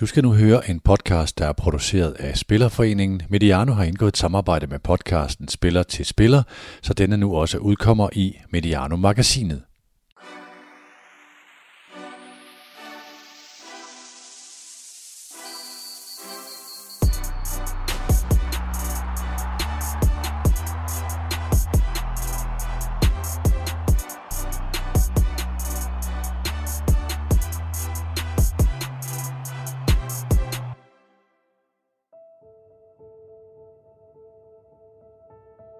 [0.00, 3.22] Du skal nu høre en podcast, der er produceret af Spillerforeningen.
[3.28, 6.42] Mediano har indgået et samarbejde med podcasten Spiller til Spiller,
[6.82, 9.62] så denne nu også udkommer i Mediano-magasinet.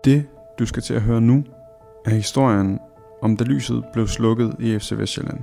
[0.05, 0.27] Det,
[0.59, 1.45] du skal til at høre nu,
[2.05, 2.79] er historien
[3.23, 5.41] om da lyset blev slukket i FC Vestjylland.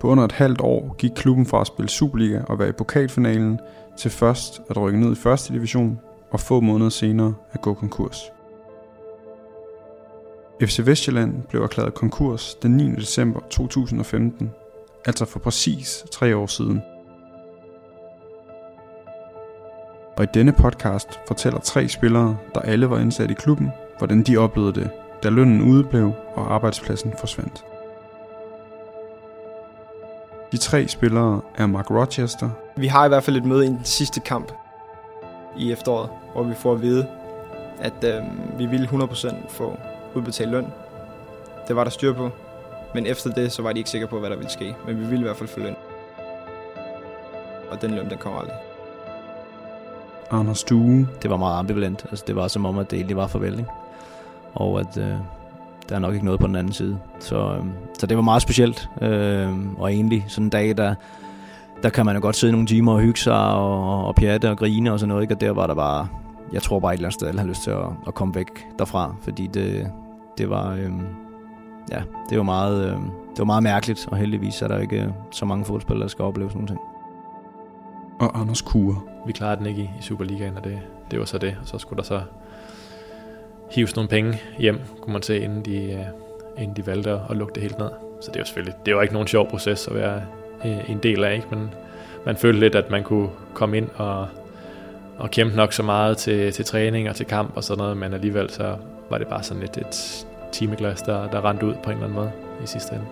[0.00, 3.60] På under et halvt år gik klubben fra at spille Superliga og være i pokalfinalen
[3.96, 6.00] til først at rykke ned i første division
[6.30, 8.22] og få måneder senere at gå konkurs.
[10.62, 12.90] FC Vestjylland blev erklæret konkurs den 9.
[12.94, 14.50] december 2015,
[15.04, 16.82] altså for præcis tre år siden–
[20.18, 24.36] og i denne podcast fortæller tre spillere, der alle var indsat i klubben, hvordan de
[24.36, 24.90] oplevede det,
[25.22, 27.64] da lønnen udeblev og arbejdspladsen forsvandt.
[30.52, 32.50] De tre spillere er Mark Rochester.
[32.76, 34.52] Vi har i hvert fald et møde i den sidste kamp
[35.58, 37.06] i efteråret, hvor vi får at vide,
[37.80, 38.22] at øh,
[38.58, 39.76] vi ville 100% få
[40.14, 40.66] udbetalt løn.
[41.68, 42.30] Det var der styr på,
[42.94, 44.76] men efter det, så var de ikke sikre på, hvad der ville ske.
[44.86, 45.76] Men vi ville i hvert fald få løn.
[47.70, 48.67] Og den løn, den kommer aldrig.
[50.30, 51.08] Anders Due.
[51.22, 52.06] Det var meget ambivalent.
[52.10, 53.70] Altså, det var som om, at det egentlig var farvel, ikke?
[54.54, 55.14] Og at øh,
[55.88, 56.98] der er nok ikke noget på den anden side.
[57.18, 57.64] Så, øh,
[57.98, 58.88] så det var meget specielt.
[59.02, 60.94] Øh, og egentlig sådan en dag, der,
[61.82, 64.58] der kan man jo godt sidde nogle timer og hygge sig og, og pjatte og
[64.58, 65.22] grine og sådan noget.
[65.22, 65.34] Ikke?
[65.34, 66.08] Og der var der bare,
[66.52, 68.66] jeg tror bare et eller andet sted, alle har lyst til at, at komme væk
[68.78, 69.14] derfra.
[69.22, 69.90] Fordi det,
[70.38, 70.90] det var, øh,
[71.90, 72.96] ja, det var meget, øh,
[73.30, 74.08] det var meget mærkeligt.
[74.10, 76.78] Og heldigvis er der ikke øh, så mange fodboldspillere, der skal opleve sådan noget
[78.20, 78.96] og Anders Kure.
[79.26, 80.78] Vi klarede den ikke i, Superligaen, og det,
[81.10, 81.56] det var så det.
[81.62, 82.20] Og så skulle der så
[83.70, 86.04] hives nogle penge hjem, kunne man se, inden de, øh,
[86.58, 87.90] inden de valgte at lukke det helt ned.
[88.20, 90.22] Så det var selvfølgelig, det var ikke nogen sjov proces at være
[90.64, 91.46] øh, en del af, ikke?
[91.50, 91.70] men
[92.26, 94.28] man følte lidt, at man kunne komme ind og,
[95.18, 98.14] og kæmpe nok så meget til, til træning og til kamp og sådan noget, men
[98.14, 98.76] alligevel så
[99.10, 102.14] var det bare sådan lidt et timeglas, der, der rendte ud på en eller anden
[102.14, 102.32] måde
[102.64, 103.06] i sidste ende.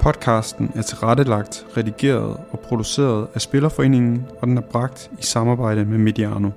[0.00, 5.98] Podcasten er tilrettelagt, redigeret og produceret af Spillerforeningen, og den er bragt i samarbejde med
[5.98, 6.50] Mediano.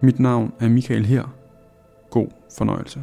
[0.00, 1.34] Mit navn er Michael her.
[2.10, 3.02] God fornøjelse.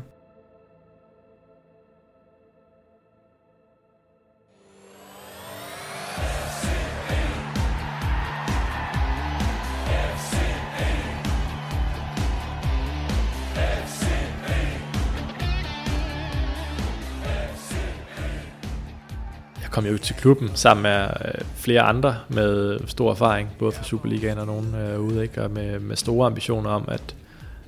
[19.75, 23.83] Kom jeg ud til klubben sammen med øh, flere andre med stor erfaring, både fra
[23.83, 25.43] Superligaen og nogen øh, ude, ikke?
[25.43, 27.15] og med, med store ambitioner om, at,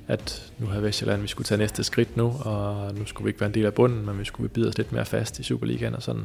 [0.06, 3.40] at nu havde Vestjylland, vi skulle tage næste skridt nu, og nu skulle vi ikke
[3.40, 5.94] være en del af bunden, men vi skulle bide os lidt mere fast i Superligaen
[5.94, 6.22] og sådan.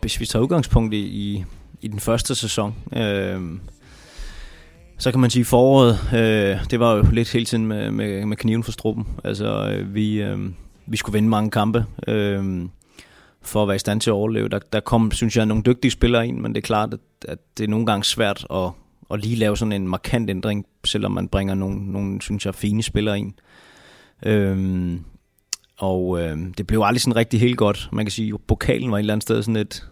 [0.00, 1.44] Hvis vi tager udgangspunkt i, i,
[1.80, 3.40] i den første sæson, øh,
[4.98, 8.36] så kan man sige foråret, øh, det var jo lidt hele tiden med, med, med
[8.36, 9.06] kniven for struppen.
[9.24, 10.38] Altså, øh, vi, øh,
[10.86, 11.84] vi skulle vinde mange kampe.
[12.08, 12.64] Øh,
[13.42, 14.48] for at være i stand til at overleve.
[14.48, 17.38] Der, der kom, synes jeg, nogle dygtige spillere ind, men det er klart, at, at
[17.58, 18.70] det er nogle gange svært at,
[19.10, 22.82] at lige lave sådan en markant ændring, selvom man bringer nogle, nogle synes jeg, fine
[22.82, 23.32] spillere ind.
[24.26, 25.04] Øhm,
[25.78, 27.88] og øh, det blev aldrig sådan rigtig helt godt.
[27.92, 29.86] Man kan sige, at pokalen var et eller andet sted sådan et...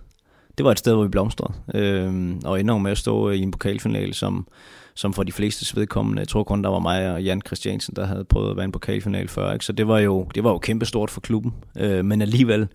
[0.59, 1.53] Det var et sted, hvor vi blomstrede.
[1.75, 4.47] Øhm, og ender med at stå øh, i en pokalfinale, som,
[4.95, 8.07] som for de fleste vedkommende, jeg tror kun, der var mig og Jan Christiansen, der
[8.07, 9.53] havde prøvet at være en pokalfinale før.
[9.53, 9.65] Ikke?
[9.65, 11.55] Så det var jo, det var jo kæmpestort for klubben.
[11.77, 12.69] Øh, men alligevel,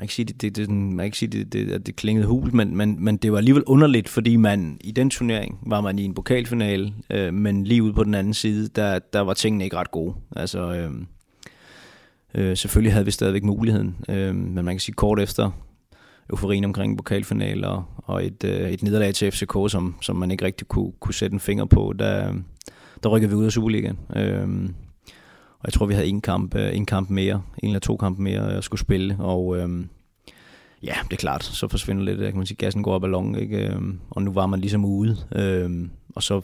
[0.00, 2.54] man ikke sige, det, det, det, man ikke sige, det, det, at det klingede hul,
[2.54, 6.04] men, men, men det var alligevel underligt, fordi man i den turnering var man i
[6.04, 9.76] en pokalfinale, øh, men lige ude på den anden side, der, der var tingene ikke
[9.76, 10.14] ret gode.
[10.36, 10.90] Altså, øh,
[12.34, 15.50] øh, selvfølgelig havde vi stadigvæk muligheden, øh, men man kan sige kort efter
[16.30, 20.68] euforien omkring pokalfinaler og et, øh, et nederlag til FCK, som, som man ikke rigtig
[20.68, 22.34] kunne, kunne sætte en finger på, der,
[23.02, 23.98] der rykkede vi ud af Superligaen.
[24.16, 24.68] Øh,
[25.58, 28.22] og jeg tror, vi havde en kamp, øh, en kamp mere, en eller to kampe
[28.22, 29.16] mere, jeg skulle spille.
[29.18, 29.88] Og øhm,
[30.86, 33.56] ja, det er klart, så forsvinder lidt, kan man sige, gassen går af longen, ikke?
[33.56, 35.16] Øhm, og nu var man ligesom ude.
[35.32, 36.40] Øhm, og så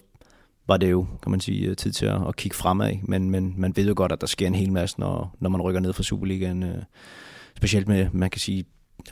[0.69, 2.93] var det jo, kan man sige, øh, tid til at, at kigge fremad.
[3.03, 5.63] Men, men man ved jo godt, at der sker en hel masse, når, når man
[5.63, 6.63] rykker ned fra Superligaen.
[6.63, 6.83] Øh,
[7.57, 8.65] specielt med, man kan sige,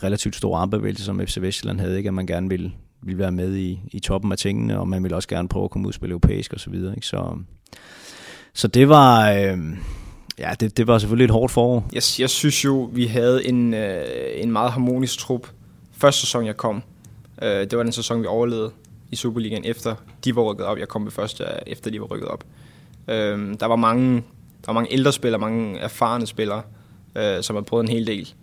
[0.02, 2.08] relativt store armbevægelser, som FC Vestjylland havde, ikke?
[2.08, 2.72] at man gerne ville,
[3.02, 5.70] ville være med i, i toppen af tingene, og man ville også gerne prøve at
[5.70, 6.58] komme ud og spille europæisk osv.
[6.58, 7.06] Så, videre, ikke?
[7.06, 7.36] så
[8.54, 9.30] så det var...
[9.30, 9.58] Øh,
[10.40, 11.88] ja, det, det var selvfølgelig et hårdt forår.
[11.92, 14.04] Jeg, jeg synes jo, vi havde en, øh,
[14.34, 15.46] en meget harmonisk trup
[15.92, 16.82] første sæson, jeg kom,
[17.42, 18.70] øh, det var den sæson, vi overlevede
[19.10, 19.94] i Superligaen, efter
[20.24, 20.78] de var rykket op.
[20.78, 22.44] Jeg kom ved første, efter de var rykket op.
[23.08, 26.62] Øh, der var mange, der var mange ældre spillere, mange erfarne spillere,
[27.16, 28.34] øh, som har prøvet en hel del.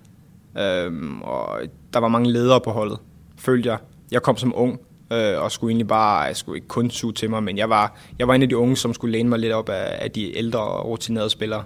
[0.58, 1.60] Øh, og
[1.94, 2.98] der var mange ledere på holdet,
[3.38, 3.78] følte jeg.
[4.12, 4.80] Jeg kom som ung,
[5.12, 7.98] øh, og skulle egentlig bare, jeg skulle ikke kun suge til mig, men jeg var,
[8.20, 10.38] jeg var en af de unge, som skulle læne mig lidt op af, af de
[10.38, 11.64] ældre og rutinerede spillere.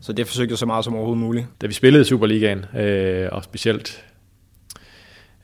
[0.00, 1.46] Så det forsøgte jeg så meget som overhovedet muligt.
[1.60, 4.04] Da vi spillede i Superligaen, øh, og specielt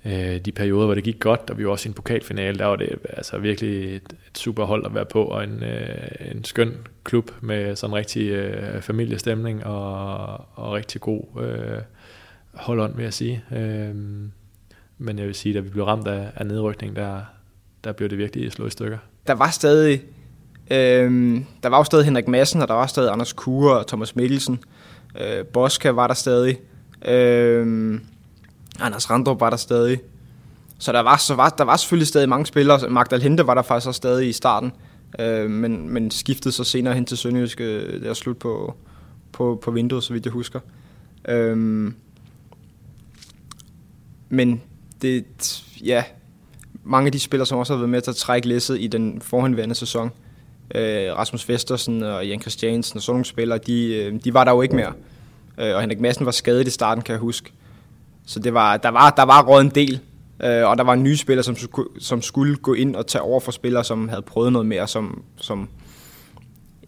[0.04, 2.66] øh, de perioder, hvor det gik godt, og vi var også i en pokalfinale, der
[2.66, 6.44] var det altså virkelig et, et super hold at være på, og en, øh, en
[6.44, 10.24] skøn klub med sådan en rigtig øh, familiestemning og,
[10.54, 11.78] og rigtig god øh,
[12.54, 13.44] holdånd, vil jeg sige.
[13.52, 13.94] Øh,
[14.98, 17.20] men jeg vil sige, at da vi blev ramt af, af nedrykning, der,
[17.84, 18.98] der blev det virkelig slået i stykker.
[19.26, 20.02] Der var stadig,
[20.72, 24.16] øh, der var jo stadig Henrik Madsen, og der var stadig Anders Kure og Thomas
[24.16, 24.58] Mikkelsen.
[25.20, 26.58] Øh, Boska var der stadig.
[27.04, 28.00] Øh,
[28.80, 30.00] Anders Randrup var der stadig.
[30.78, 32.90] Så der var, så var, der var selvfølgelig stadig mange spillere.
[32.90, 34.72] Magdal Hente var der faktisk også stadig i starten.
[35.18, 37.60] Øh, men, men skiftede så senere hen til Sønderjysk.
[37.60, 38.74] Øh, der slut på,
[39.32, 40.60] på, på vinduet, så vidt jeg husker.
[41.28, 41.56] Øh,
[44.28, 44.62] men
[45.02, 45.24] det,
[45.84, 46.04] ja,
[46.84, 49.20] mange af de spillere, som også har været med til at trække læsset i den
[49.20, 50.10] forhenværende sæson,
[50.74, 54.52] øh, Rasmus Vestersen og Jan Christiansen og sådan nogle spillere, de, øh, de var der
[54.52, 54.92] jo ikke mere.
[55.58, 57.52] Øh, og Henrik Madsen var skadet i starten, kan jeg huske.
[58.26, 60.00] Så det var, der var, der var råd en del,
[60.42, 61.56] øh, og der var nye spillere, som,
[61.98, 65.22] som skulle gå ind og tage over for spillere, som havde prøvet noget mere, som,
[65.36, 65.68] som,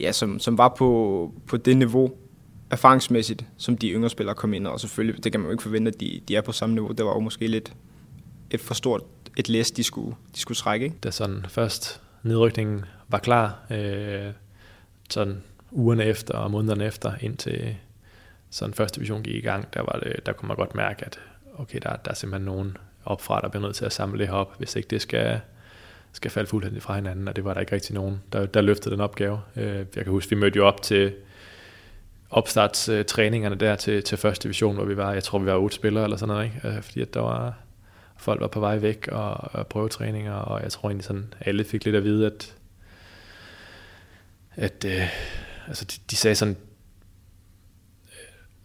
[0.01, 2.13] ja, som, som var på, på det niveau,
[2.71, 5.89] erfaringsmæssigt, som de yngre spillere kom ind, og selvfølgelig, det kan man jo ikke forvente,
[5.89, 6.89] at de, de er på samme niveau.
[6.89, 7.73] Det var jo måske lidt
[8.51, 9.03] et for stort
[9.37, 10.85] et læs, de skulle, de skulle trække.
[10.85, 10.97] Ikke?
[11.05, 12.85] Da sådan først nedrykningen
[13.15, 14.33] var klar, øh,
[15.11, 17.77] sådan ugerne efter og månederne efter, indtil
[18.51, 21.19] sådan første division gik i gang, der, var det, der kunne man godt mærke, at
[21.59, 24.35] okay, der, der er simpelthen nogen opfra, der bliver nødt til at samle det her
[24.35, 25.41] op, hvis ikke det skal,
[26.13, 28.93] skal falde fuldstændig fra hinanden, og det var der ikke rigtig nogen, der, der løftede
[28.95, 29.41] den opgave.
[29.57, 31.13] Øh, jeg kan huske, vi mødte jo op til
[32.31, 36.05] opstartstræningerne der til, til første division, hvor vi var, jeg tror vi var otte spillere
[36.05, 36.69] eller sådan noget, ikke?
[36.69, 37.55] Øh, fordi at der var,
[38.17, 41.85] folk var på vej væk og, og prøvetræninger, og jeg tror egentlig sådan, alle fik
[41.85, 42.55] lidt at vide, at,
[44.57, 45.09] at øh,
[45.69, 46.57] altså de, de sagde sådan,
[48.05, 48.11] øh,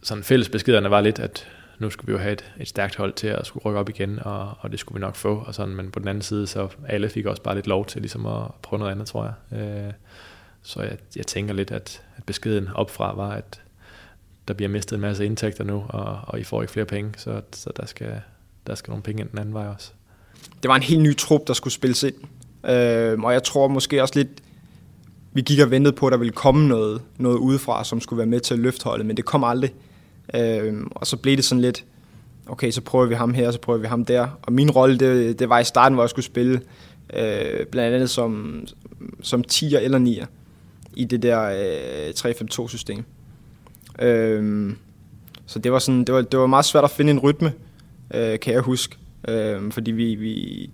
[0.03, 1.47] sådan fællesbeskederne var lidt, at
[1.79, 4.19] nu skulle vi jo have et, et stærkt hold til at skulle rykke op igen,
[4.19, 6.67] og, og det skulle vi nok få, og sådan, men på den anden side, så
[6.87, 9.59] alle fik også bare lidt lov til ligesom at prøve noget andet, tror jeg.
[9.59, 9.93] Øh,
[10.61, 13.61] så jeg, jeg tænker lidt, at, at beskeden opfra var, at
[14.47, 17.41] der bliver mistet en masse indtægter nu, og, og I får ikke flere penge, så,
[17.53, 18.21] så der, skal,
[18.67, 19.91] der skal nogle penge ind den anden vej også.
[20.63, 22.15] Det var en helt ny trup, der skulle spilles ind,
[22.65, 24.29] øh, og jeg tror måske også lidt,
[25.33, 28.27] vi gik og ventede på, at der ville komme noget, noget udefra, som skulle være
[28.27, 29.73] med til at løfte holdet, men det kom aldrig.
[30.33, 31.85] Øh, og så blev det sådan lidt,
[32.47, 34.27] okay, så prøver vi ham her, så prøver vi ham der.
[34.41, 36.61] Og min rolle, det, det var i starten, hvor jeg skulle spille,
[37.13, 38.63] øh, blandt andet som,
[39.21, 40.25] som 10'er eller 9'er
[40.95, 41.41] i det der
[42.07, 43.03] øh, 3-5-2-system.
[44.01, 44.73] Øh,
[45.45, 47.53] så det var, sådan, det, var, det var meget svært at finde en rytme,
[48.13, 48.95] øh, kan jeg huske.
[49.27, 50.69] Øh, fordi vi, vi,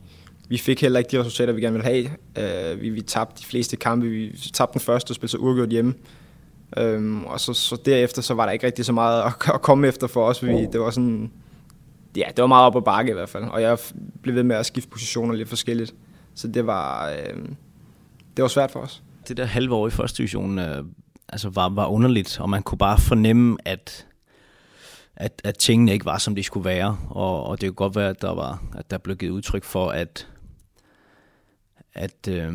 [0.50, 2.74] vi fik heller ikke de resultater, vi gerne ville have.
[2.74, 4.08] Øh, vi, vi tabte de fleste kampe.
[4.08, 5.94] Vi tabte den første og spillede så uafgjort hjemme.
[6.78, 9.88] Øhm, og så, så derefter så var der ikke rigtig så meget at, at komme
[9.88, 10.46] efter for os.
[10.46, 11.32] Vi, det var sådan,
[12.18, 13.44] ja, det var meget op ad bakke i hvert fald.
[13.44, 13.78] Og jeg
[14.22, 15.96] blev ved med at skifte positioner lidt forskelligt.
[16.36, 17.38] Så det var, øh,
[18.38, 19.04] det var svært for os.
[19.28, 20.84] Det der halve år i første division øh,
[21.30, 24.06] altså var, var underligt, og man kunne bare fornemme, at
[25.16, 26.98] at, at tingene ikke var, som de skulle være.
[27.10, 29.90] Og, og det kunne godt være, at der, var, at der blev givet udtryk for,
[29.90, 30.28] at,
[31.96, 32.54] at, øh,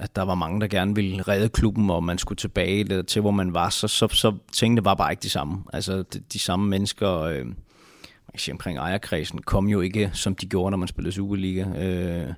[0.00, 3.30] at der var mange, der gerne ville redde klubben, og man skulle tilbage til, hvor
[3.30, 5.64] man var, så, så, så tingene var bare ikke de samme.
[5.72, 10.34] Altså de, de samme mennesker, øh, man kan sige, omkring ejerkredsen, kom jo ikke, som
[10.34, 11.64] de gjorde, når man spillede Superliga.
[11.64, 12.32] Øh,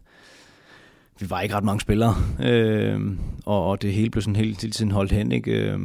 [1.21, 3.01] vi var ikke ret mange spillere, øh,
[3.47, 5.51] og, og det hele blev sådan hele tiden holdt hen, ikke?
[5.51, 5.79] Øh,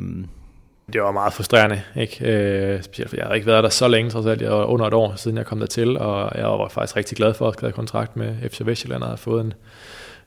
[0.94, 2.26] det var meget frustrerende, ikke?
[2.26, 4.42] Øh, specielt for jeg har ikke været der så længe, trods alt.
[4.42, 7.18] Jeg var under et år, siden jeg kom der til, og jeg var faktisk rigtig
[7.18, 9.54] glad for at have kontrakt med FC Vestjylland, og havde fået en,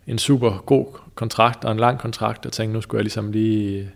[0.09, 3.91] en super god kontrakt og en lang kontrakt, og tænkte, nu skulle jeg ligesom lige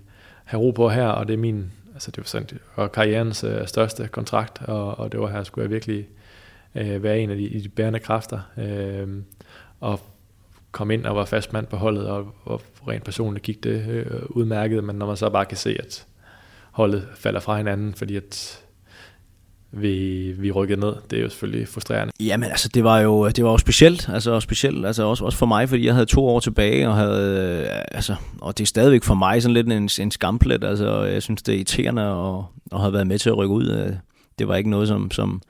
[0.45, 3.45] have ro på her, og det er min, altså det var sådan, det var karrierens
[3.45, 6.09] øh, største kontrakt, og, og det var her, skulle jeg virkelig
[6.75, 9.09] øh, være en af de, de bærende kræfter, øh,
[9.81, 10.01] og
[10.73, 14.23] kom ind og var fast mand på holdet, og, og rent personligt gik det øh,
[14.29, 16.07] udmærket, men når man så bare kan se, at
[16.71, 18.62] holdet falder fra hinanden, fordi at
[19.73, 20.95] vi, vi rykkede ned.
[21.11, 22.13] Det er jo selvfølgelig frustrerende.
[22.21, 25.47] Jamen altså, det var jo, det var jo specielt, altså specielt, altså også, også for
[25.47, 29.03] mig, fordi jeg havde to år tilbage, og havde, øh, altså, og det er stadigvæk
[29.03, 32.81] for mig sådan lidt en, en skamplet, altså jeg synes, det er irriterende, og, at
[32.81, 33.69] have været med til at rykke ud.
[33.71, 33.93] Øh,
[34.39, 35.43] det var ikke noget, som, som,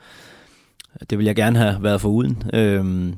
[1.11, 2.43] det ville jeg gerne have været for uden.
[2.55, 3.13] Øh,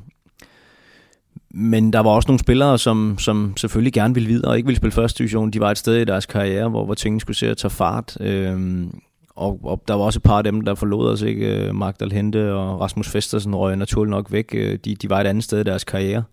[1.57, 4.77] men der var også nogle spillere, som, som selvfølgelig gerne ville videre og ikke ville
[4.77, 5.51] spille første division.
[5.51, 8.17] De var et sted i deres karriere, hvor, hvor tingene skulle se at tage fart.
[8.19, 8.99] Øhm,
[9.35, 11.21] og, og der var også et par af dem, der forlod os.
[11.21, 11.67] Ikke?
[11.67, 14.49] Øh, Magdal Hente og Rasmus Festersen røg naturligt nok væk.
[14.53, 16.23] Øh, de, de var et andet sted i deres karriere.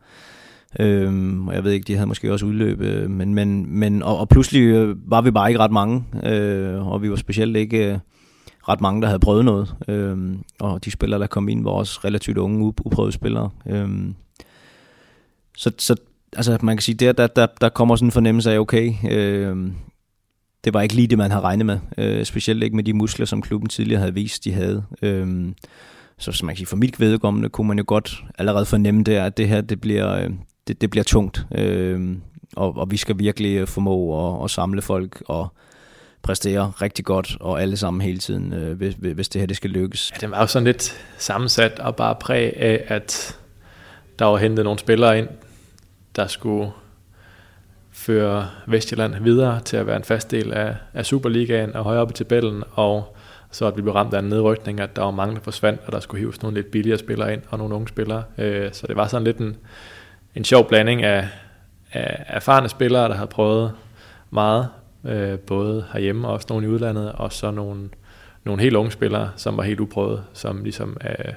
[0.80, 2.80] Øhm, og jeg ved ikke, de havde måske også udløb.
[2.80, 6.04] Øh, men, men, men, og, og pludselig øh, var vi bare ikke ret mange.
[6.25, 7.92] Øh, og vi var specielt ikke...
[7.92, 7.99] Øh,
[8.68, 9.75] ret mange, der havde prøvet noget.
[9.88, 13.50] Øhm, og de spillere, der kom ind, var også relativt unge, uprøvede spillere.
[13.66, 14.14] Øhm,
[15.56, 15.97] så, så
[16.37, 19.73] altså, man kan sige, der, der, der, der kommer sådan en fornemmelse af, okay, øh,
[20.64, 21.78] det var ikke lige det, man havde regnet med.
[21.99, 24.85] Øh, specielt ikke med de muskler, som klubben tidligere havde vist, de havde.
[25.02, 25.52] Øh,
[26.19, 29.25] så som man kan sige, for mit vedkommende kunne man jo godt allerede fornemme der,
[29.25, 30.31] at det her, det bliver, øh,
[30.69, 31.47] det, det bliver tungt.
[31.54, 32.16] Øh,
[32.57, 35.49] og, og vi skal virkelig øh, formå at, at samle folk og
[36.23, 39.71] præstere rigtig godt, og alle sammen hele tiden, øh, hvis, hvis det her det skal
[39.71, 40.12] lykkes.
[40.14, 43.38] Ja, det var jo sådan lidt sammensat og bare præg af, at
[44.19, 45.28] der var hentet nogle spillere ind,
[46.16, 46.71] der skulle
[48.02, 52.11] føre Vestjylland videre til at være en fast del af, af Superligaen og højere op
[52.11, 53.16] i tabellen, og
[53.50, 55.92] så at vi blev ramt af en nedrykning, at der var mange, der forsvandt, og
[55.92, 58.23] der skulle hives nogle lidt billigere spillere ind, og nogle unge spillere.
[58.38, 59.56] Øh, så det var sådan lidt en,
[60.35, 61.28] en sjov blanding af,
[61.92, 63.73] af erfarne spillere, der havde prøvet
[64.30, 64.68] meget,
[65.04, 67.88] øh, både herhjemme og også nogle i udlandet, og så nogle,
[68.44, 71.32] nogle helt unge spillere, som var helt uprøvet, som ligesom øh,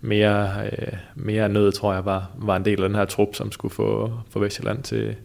[0.00, 3.52] mere, øh, mere nød, tror jeg, var, var en del af den her trup, som
[3.52, 5.16] skulle få, få Vestjylland til,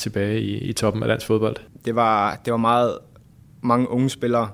[0.00, 1.56] tilbage i, i toppen af dansk fodbold.
[1.84, 2.98] Det var, det var meget
[3.62, 4.48] mange unge spillere,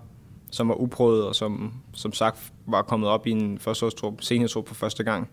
[0.50, 4.74] som var uprøvet, og som, som sagt var kommet op i en førsteårstrup, seniortrup for
[4.74, 5.28] første gang,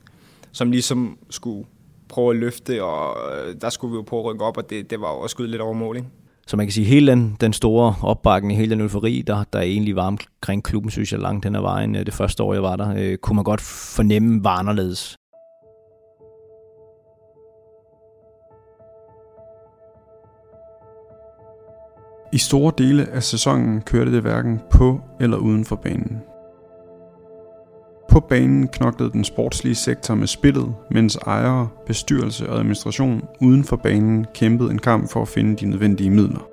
[0.52, 1.66] som ligesom skulle
[2.10, 4.90] prøve at løfte, og øh, der skulle vi jo prøve at rykke op, og det,
[4.90, 6.08] det var jo også skudt lidt over mål, ikke?
[6.48, 9.96] Så man kan sige, hele den, den store opbakning, hele den eufori, der, der egentlig
[9.96, 12.76] var omkring klubben, synes jeg langt hen ad vejen, øh, det første år, jeg var
[12.76, 13.62] der, øh, kunne man godt
[13.96, 15.16] fornemme var anderledes.
[22.34, 26.22] I store dele af sæsonen kørte det hverken på eller uden for banen.
[28.10, 33.76] På banen knoklede den sportslige sektor med spillet, mens ejere, bestyrelse og administration uden for
[33.76, 36.48] banen kæmpede en kamp for at finde de nødvendige midler.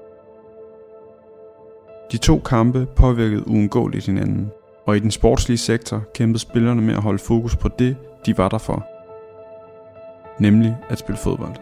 [2.13, 4.51] De to kampe påvirkede uundgåeligt hinanden,
[4.87, 7.97] og i den sportslige sektor kæmpede spillerne med at holde fokus på det,
[8.27, 8.87] de var der for.
[10.41, 11.57] Nemlig at spille fodbold.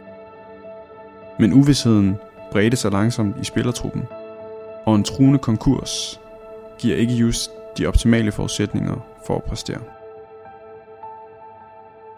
[1.38, 2.16] Men uvidsheden
[2.52, 4.04] bredte sig langsomt i spillertruppen,
[4.86, 6.20] og en truende konkurs
[6.78, 9.80] giver ikke just de optimale forudsætninger for at præstere.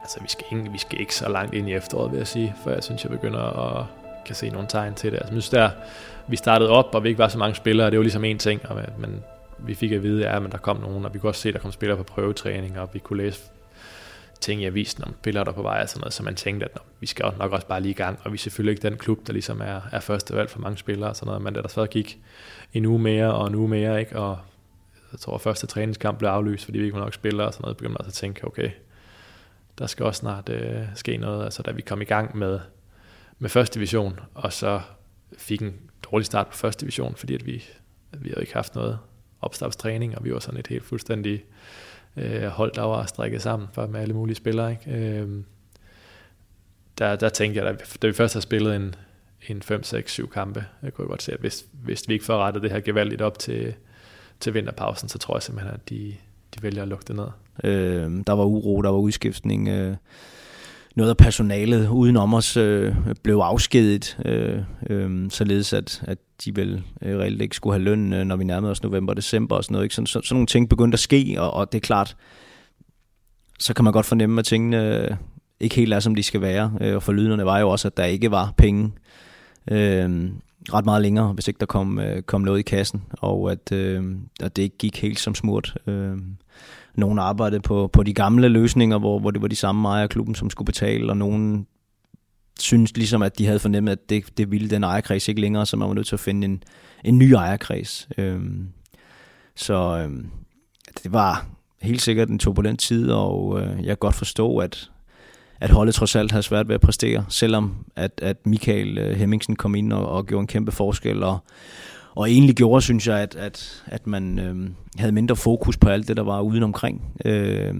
[0.03, 2.55] Altså, vi skal, ikke, vi skal ikke så langt ind i efteråret, vil jeg sige,
[2.63, 3.87] for jeg synes, jeg begynder at
[4.31, 5.17] kan se nogle tegn til det.
[5.17, 5.71] Altså, jeg synes, der,
[6.27, 8.61] vi startede op, og vi ikke var så mange spillere, det var ligesom en ting,
[8.69, 9.25] og, men
[9.59, 11.55] vi fik at vide, ja, men der kom nogen, og vi kunne også se, at
[11.55, 13.41] der kom spillere på prøvetræning, og vi kunne læse
[14.41, 16.79] ting i avisen om spillere, der på vej og sådan noget, så man tænkte, at
[17.01, 19.27] vi skal nok også bare lige i gang, og vi er selvfølgelig ikke den klub,
[19.27, 21.69] der ligesom er, er første valg for mange spillere og sådan noget, men da der
[21.69, 22.19] så gik
[22.73, 24.39] en uge mere og en uge mere, ikke, og
[25.13, 27.63] jeg tror, at første træningskamp blev aflyst, fordi vi ikke var nok spillere og sådan
[27.63, 28.71] noget, begyndte man også at tænke, okay,
[29.79, 31.45] der skal også snart øh, ske noget.
[31.45, 32.61] Altså da vi kom i gang med,
[33.39, 34.81] med første division, og så
[35.39, 37.65] fik en dårlig start på første division, fordi at vi,
[38.13, 38.99] at vi havde ikke haft noget
[39.41, 41.45] opstartstræning, og vi var sådan et helt fuldstændig
[42.17, 44.71] øh, hold, der var strikket sammen for med alle mulige spillere.
[44.71, 44.91] Ikke?
[44.91, 45.29] Øh,
[46.99, 48.95] der, der tænkte jeg, da, da vi først har spillet en,
[49.49, 52.39] en 5, 6, 7 kampe, jeg kunne godt se, at hvis, hvis vi ikke får
[52.39, 53.75] rettet det her gevaldigt op til,
[54.41, 56.15] til vinterpausen, så tror jeg simpelthen, at de,
[56.55, 57.27] de vælger at lukke det ned.
[57.65, 59.69] Øh, der var uro, der var udskiftning.
[59.69, 59.97] Øh,
[60.97, 64.59] noget af personalet udenom os øh, blev afskedet, øh,
[64.91, 68.45] øh, således at, at de vel øh, reelt ikke skulle have løn, øh, når vi
[68.45, 69.85] nærmede os november og december og sådan noget.
[69.85, 69.95] Ikke?
[69.95, 72.17] Så, så, sådan nogle ting begyndte at ske, og, og det er klart,
[73.59, 75.17] så kan man godt fornemme, at tingene øh,
[75.61, 76.73] ikke helt er, som de skal være.
[76.81, 78.93] Øh, og for var jo også, at der ikke var penge
[79.71, 80.31] øh,
[80.73, 84.05] ret meget længere, hvis ikke der kom, øh, kom noget i kassen, og at, øh,
[84.43, 85.77] at det ikke gik helt som smurt.
[85.87, 86.19] Øh,
[86.95, 90.11] nogen arbejdede på, på de gamle løsninger, hvor, hvor det var de samme ejere af
[90.11, 91.67] klubben, som skulle betale, og nogen
[92.61, 95.77] synes ligesom, at de havde fornemmet, at det, det ville den ejerkreds ikke længere, så
[95.77, 96.63] man var nødt til at finde en,
[97.05, 98.09] en ny ejerkreds.
[98.19, 98.69] Øhm,
[99.57, 100.27] så øhm,
[101.03, 101.47] det var
[101.83, 104.91] helt sikkert en turbulent tid, og øh, jeg kan godt forstå, at,
[105.61, 109.57] at holdet trods alt havde svært ved at præstere, selvom at, at Michael øh, Hemmingsen
[109.57, 111.39] kom ind og, og gjorde en kæmpe forskel, og,
[112.15, 116.09] og egentlig gjorde, synes jeg, at, at, at man øh, havde mindre fokus på alt
[116.09, 117.03] det, der var udenomkring.
[117.25, 117.75] Øh,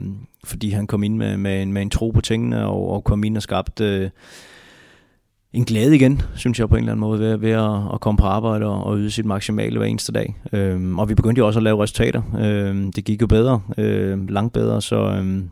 [0.45, 3.25] fordi han kom ind med, med, en, med en tro på tingene, og, og kom
[3.25, 4.11] ind og skabte øh,
[5.53, 8.19] en glæde igen, synes jeg på en eller anden måde, ved, ved at, at komme
[8.19, 10.37] på arbejde og, og yde sit maksimale hver eneste dag.
[10.53, 12.23] Øh, og vi begyndte jo også at lave resultater.
[12.39, 15.43] Øh, det gik jo bedre, øh, langt bedre, så, øh,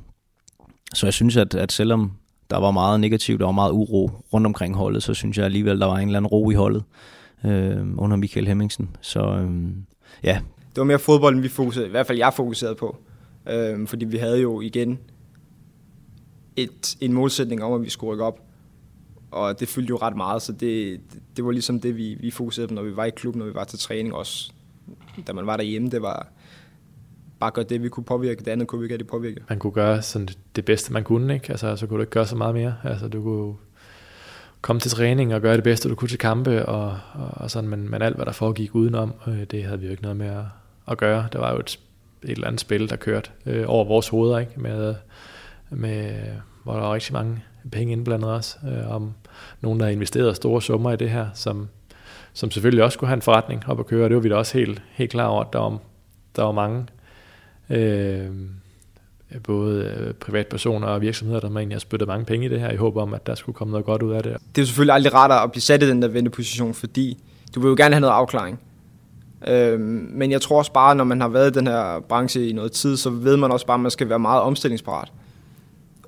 [0.94, 2.12] så jeg synes, at, at selvom
[2.50, 5.80] der var meget negativt, der var meget uro rundt omkring holdet, så synes jeg alligevel,
[5.80, 6.82] der var en eller anden ro i holdet
[7.44, 8.96] øhm, under Michael Hemmingsen.
[9.00, 9.84] Så øhm,
[10.22, 10.40] ja.
[10.68, 12.96] Det var mere fodbolden, vi fokuserede, i hvert fald jeg fokuserede på.
[13.50, 14.98] Øhm, fordi vi havde jo igen
[16.56, 18.48] et, en målsætning om, at vi skulle rykke op
[19.30, 21.00] og det fyldte jo ret meget, så det,
[21.36, 23.54] det var ligesom det, vi, vi fokuserede på, når vi var i klubben, når vi
[23.54, 24.52] var til træning også.
[25.26, 26.28] Da man var derhjemme, det var
[27.40, 29.40] bare gøre det, vi kunne påvirke, det andet kunne vi ikke rigtig påvirke.
[29.48, 31.50] Man kunne gøre sådan det bedste, man kunne, ikke?
[31.50, 32.74] Altså, så kunne du ikke gøre så meget mere.
[32.84, 33.54] Altså, du kunne
[34.60, 37.70] komme til træning og gøre det bedste, du kunne til kampe, og, og, og sådan,
[37.70, 40.26] men, men alt, hvad der foregik udenom, øh, det havde vi jo ikke noget med
[40.26, 40.44] at,
[40.90, 41.28] at gøre.
[41.32, 41.78] Det var jo et,
[42.22, 44.52] et eller andet spil, der kørte øh, over vores hoveder, ikke?
[44.56, 44.94] Med,
[45.70, 46.14] med,
[46.64, 49.14] hvor der var rigtig mange penge indblandet også, øh, om
[49.60, 51.68] nogen, der har investeret store summer i det her, som,
[52.32, 54.58] som selvfølgelig også skulle have en forretning op at køre, det var vi da også
[54.58, 55.78] helt, helt klar over, at der var,
[56.36, 56.86] der var mange,
[57.70, 58.30] øh,
[59.34, 62.72] Øh, både øh, privatpersoner og virksomheder, der egentlig har spyttet mange penge i det her,
[62.72, 64.32] i håb om, at der skulle komme noget godt ud af det.
[64.32, 67.18] Det er jo selvfølgelig aldrig rart at blive sat i den der venteposition, fordi
[67.54, 68.60] du vil jo gerne have noget afklaring.
[69.48, 72.52] Øh, men jeg tror også bare, når man har været i den her branche i
[72.52, 75.12] noget tid, så ved man også bare, at man skal være meget omstillingsparat.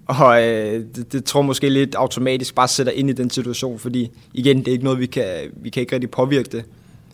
[0.07, 4.11] Og øh, det, det tror måske lidt automatisk bare sætter ind i den situation, fordi
[4.35, 6.65] igen, det er ikke noget, vi kan, vi kan ikke rigtig påvirke det.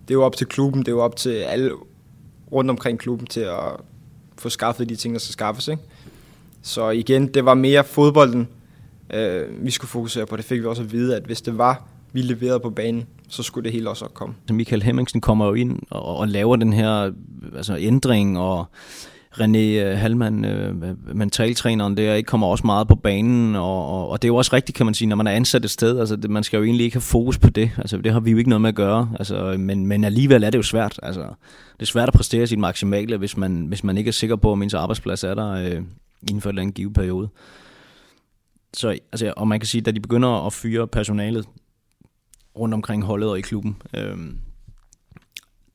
[0.00, 1.72] Det er jo op til klubben, det er jo op til alle
[2.52, 3.72] rundt omkring klubben til at
[4.38, 5.68] få skaffet de ting, der skal skaffes.
[5.68, 5.82] Ikke?
[6.66, 8.48] Så igen, det var mere fodbolden,
[9.14, 10.36] øh, vi skulle fokusere på.
[10.36, 11.82] Det fik vi også at vide, at hvis det var,
[12.12, 14.34] vi leverede på banen, så skulle det hele også komme.
[14.50, 17.12] Michael Hemmingsen kommer jo ind og, og laver den her
[17.56, 18.64] altså ændring og
[19.32, 20.74] René øh, Halman, øh,
[21.14, 24.50] mentaltræneren der, ikke kommer også meget på banen, og, og, og det er jo også
[24.52, 26.64] rigtigt, kan man sige, når man er ansat et sted, altså det, man skal jo
[26.64, 28.74] egentlig ikke have fokus på det, altså det har vi jo ikke noget med at
[28.74, 31.22] gøre, altså, men, men alligevel er det jo svært, altså
[31.72, 34.52] det er svært at præstere sit maksimale, hvis man, hvis man ikke er sikker på,
[34.52, 35.82] om ens arbejdsplads er der øh,
[36.22, 37.28] inden for en givet periode.
[38.74, 41.46] Så, altså, og man kan sige, da de begynder at fyre personalet
[42.58, 44.18] rundt omkring holdet og i klubben, øh,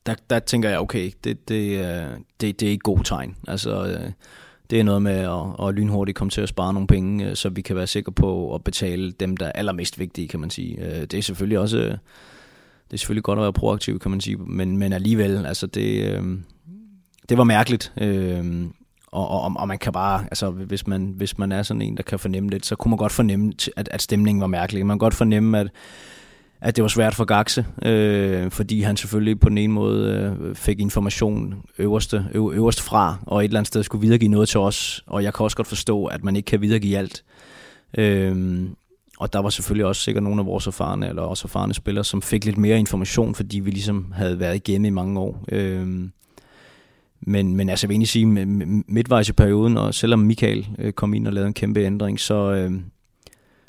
[0.06, 3.36] der, der tænker jeg, okay, det, det, øh, det, det er ikke god tegn.
[3.48, 4.12] Altså, øh,
[4.70, 7.48] det er noget med at, at lynhurtigt komme til at spare nogle penge, øh, så
[7.48, 10.84] vi kan være sikre på at betale dem, der er allermest vigtige, kan man sige.
[10.84, 11.78] Øh, det er selvfølgelig også
[12.90, 16.20] det er selvfølgelig godt at være proaktiv, kan man sige, men, men alligevel, altså det,
[17.28, 17.92] det var mærkeligt.
[19.12, 22.02] Og, og, og man kan bare, altså hvis man, hvis man er sådan en, der
[22.02, 24.86] kan fornemme lidt, så kunne man godt fornemme, at, at stemningen var mærkelig.
[24.86, 25.68] Man kan godt fornemme, at
[26.62, 30.54] at det var svært for Gaxe, øh, fordi han selvfølgelig på den ene måde øh,
[30.54, 34.60] fik information øverste, øv, øverst fra, og et eller andet sted skulle videregive noget til
[34.60, 37.24] os, og jeg kan også godt forstå, at man ikke kan videregive alt.
[37.98, 38.62] Øh,
[39.18, 42.22] og der var selvfølgelig også sikkert nogle af vores erfarne, eller også erfarne spillere, som
[42.22, 45.44] fik lidt mere information, fordi vi ligesom havde været igennem i mange år.
[45.52, 46.08] Øh,
[47.26, 51.14] men, men altså, jeg vil egentlig sige, midtvejs i perioden, og selvom Michael øh, kom
[51.14, 52.72] ind og lavede en kæmpe ændring, så, øh,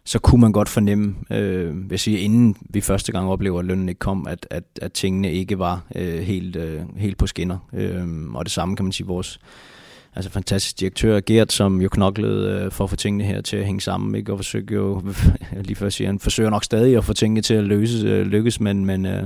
[0.05, 3.89] så kunne man godt fornemme, øh, vil sige, inden vi første gang oplever, at lønnen
[3.89, 7.57] ikke kom, at, at, at tingene ikke var øh, helt, øh, helt på skinner.
[7.73, 9.39] Øh, og det samme kan man sige, vores
[10.15, 13.65] altså fantastisk direktør Gert, som jo knoklede øh, for at få tingene her til at
[13.65, 14.31] hænge sammen, ikke?
[14.31, 15.01] og forsøger jo,
[15.67, 18.25] lige før at sige, han forsøger nok stadig at få tingene til at løse, øh,
[18.25, 19.23] lykkes, men, men, øh,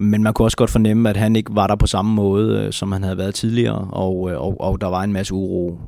[0.00, 2.72] men man kunne også godt fornemme, at han ikke var der på samme måde, øh,
[2.72, 5.78] som han havde været tidligere, og, øh, og, og der var en masse uro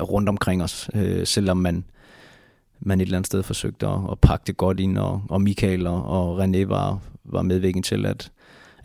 [0.00, 1.84] rundt omkring os, øh, selvom man
[2.80, 5.86] man et eller andet sted forsøgte at, at pakke det godt ind, og, og Michael
[5.86, 8.32] og, og René var, var medvirkende til, at,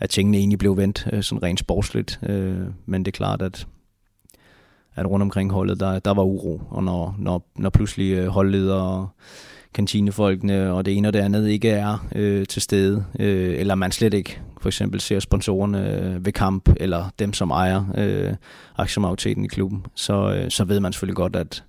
[0.00, 2.20] at tingene egentlig blev vendt øh, sådan rent sportsligt.
[2.22, 3.66] Øh, men det er klart, at,
[4.94, 8.82] at rundt omkring holdet, der, der var uro, og når, når, når pludselig øh, holdledere
[8.82, 9.08] og
[9.74, 13.92] kantinefolkene og det ene og det andet ikke er øh, til stede, øh, eller man
[13.92, 18.34] slet ikke for eksempel ser sponsorerne øh, ved kamp, eller dem, som ejer øh,
[18.76, 21.64] aktiemajoriteten i klubben, så, øh, så ved man selvfølgelig godt, at,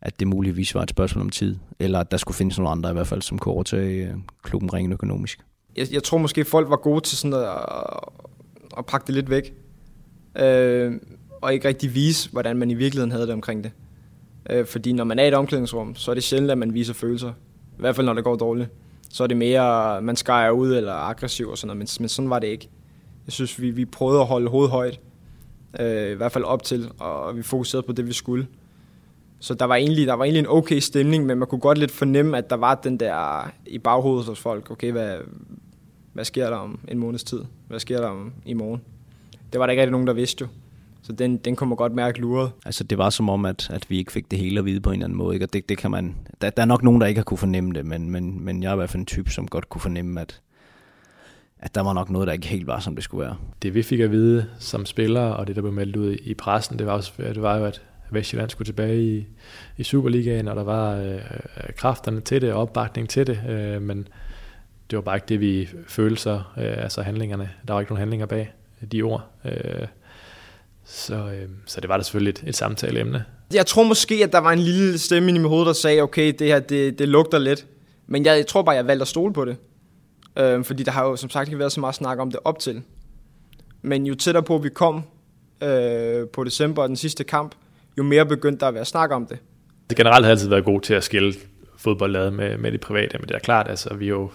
[0.00, 2.90] at det muligvis var et spørgsmål om tid, eller at der skulle findes nogle andre
[2.90, 5.40] i hvert fald, som kunne overtage øh, klubben rent økonomisk.
[5.76, 7.48] Jeg, jeg tror måske, folk var gode til sådan at,
[8.78, 9.54] at pakke det lidt væk,
[10.38, 10.92] øh,
[11.42, 13.72] og ikke rigtig vise, hvordan man i virkeligheden havde det omkring det.
[14.50, 16.94] Øh, fordi når man er i et omklædningsrum, så er det sjældent, at man viser
[16.94, 17.32] følelser.
[17.78, 18.68] I hvert fald, når det går dårligt.
[19.10, 22.30] Så er det mere, man skærer ud eller aggressiv og sådan noget, men, men sådan
[22.30, 22.68] var det ikke.
[23.26, 25.00] Jeg synes, vi, vi prøvede at holde hovedet højt,
[25.80, 28.46] øh, i hvert fald op til, og vi fokuserede på det, vi skulle.
[29.40, 31.90] Så der var, egentlig, der var egentlig en okay stemning, men man kunne godt lidt
[31.90, 34.70] fornemme, at der var den der i baghovedet hos folk.
[34.70, 35.16] Okay, hvad,
[36.12, 37.40] hvad sker der om en måneds tid?
[37.68, 38.82] Hvad sker der om i morgen?
[39.52, 40.48] Det var der ikke rigtig nogen, der vidste jo.
[41.06, 42.50] Så den, den kunne man godt mærke luret.
[42.64, 44.90] Altså det var som om, at, at vi ikke fik det hele at vide på
[44.90, 45.34] en eller anden måde.
[45.34, 45.46] Ikke?
[45.46, 47.72] Og det, det kan man, der, der er nok nogen, der ikke har kunne fornemme
[47.72, 50.20] det, men, men, men jeg er i hvert fald en type, som godt kunne fornemme,
[50.20, 50.40] at,
[51.58, 53.36] at der var nok noget, der ikke helt var, som det skulle være.
[53.62, 56.78] Det vi fik at vide som spillere, og det der blev meldt ud i pressen,
[56.78, 59.26] det var, også, det var jo, at Vestjylland skulle tilbage i,
[59.76, 61.20] i Superligaen, og der var øh,
[61.76, 64.08] kræfterne til det, og opbakning til det, øh, men
[64.90, 67.50] det var bare ikke det, vi følte så, øh, altså handlingerne.
[67.68, 68.52] Der var ikke nogen handlinger bag
[68.92, 69.30] de ord.
[69.44, 69.86] Øh,
[70.86, 73.24] så, øh, så det var da selvfølgelig et, et samtaleemne.
[73.52, 76.34] Jeg tror måske, at der var en lille stemme i mit hoved, der sagde, okay,
[76.38, 77.66] det her, det, det lugter lidt.
[78.06, 79.56] Men jeg, jeg tror bare, jeg valgte at stole på det.
[80.38, 82.58] Øh, fordi der har jo som sagt ikke været så meget snak om det op
[82.58, 82.82] til.
[83.82, 85.02] Men jo tættere på vi kom
[85.62, 87.54] øh, på december den sidste kamp,
[87.98, 89.38] jo mere begyndte der at være snak om det.
[89.88, 91.34] Det generelt har altid været god til at skille
[91.76, 94.30] fodboldlaget med, med det private, men det er klart, altså vi jo,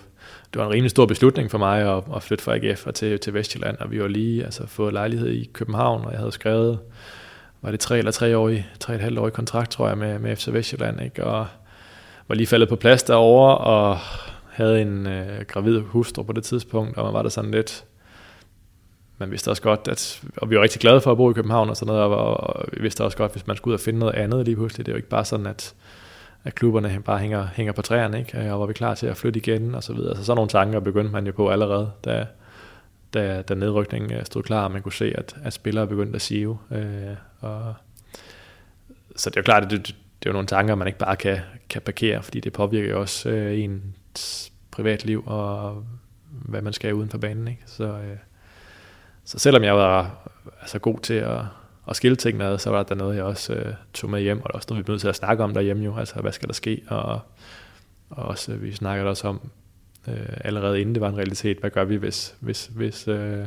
[0.53, 3.19] det var en rimelig stor beslutning for mig at, at flytte fra AGF og til,
[3.19, 6.79] til Vestjylland, og vi var lige altså, fået lejlighed i København, og jeg havde skrevet,
[7.61, 9.87] var det tre eller tre år i, tre og et halvt år i kontrakt, tror
[9.87, 11.23] jeg, med, med FC Vestjylland, ikke?
[11.23, 11.47] og
[12.27, 13.97] var lige faldet på plads derovre, og
[14.49, 17.85] havde en øh, gravid hustru på det tidspunkt, og man var der sådan lidt,
[19.17, 21.69] man vidste også godt, at, og vi var rigtig glade for at bo i København
[21.69, 23.99] og sådan noget, og, og vi vidste også godt, hvis man skulle ud og finde
[23.99, 25.73] noget andet lige pludselig, det er jo ikke bare sådan, at,
[26.43, 28.53] at klubberne bare hænger, hænger på træerne, ikke?
[28.53, 30.15] og var vi klar til at flytte igen, og så videre.
[30.15, 32.25] Så sådan nogle tanker begyndte man jo på allerede, da,
[33.13, 36.21] da, da nedrykningen øh, stod klar, og man kunne se, at, at spillere begyndte at
[36.21, 36.57] sive.
[36.71, 37.73] Øh, og,
[39.15, 41.15] så det er jo klart, at det, det er jo nogle tanker, man ikke bare
[41.15, 45.83] kan, kan parkere, fordi det påvirker jo også øh, ens privatliv og
[46.31, 47.47] hvad man skal uden for banen.
[47.47, 47.63] Ikke?
[47.65, 48.17] Så, øh,
[49.23, 50.29] så selvom jeg var
[50.61, 51.39] altså, god til at,
[51.91, 54.47] at skille tingene ad, så var der noget, jeg også øh, tog med hjem, og
[54.47, 56.47] der også noget, vi blev nødt til at snakke om derhjemme jo, altså hvad skal
[56.47, 57.19] der ske, og,
[58.09, 59.49] og også, øh, vi snakkede også om,
[60.07, 63.45] øh, allerede inden det var en realitet, hvad gør vi, hvis, hvis, hvis, øh,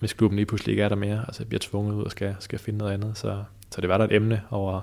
[0.00, 2.58] hvis klubben lige pludselig ikke er der mere, altså bliver tvunget ud og skal, skal
[2.58, 4.80] finde noget andet, så, så det var der et emne over,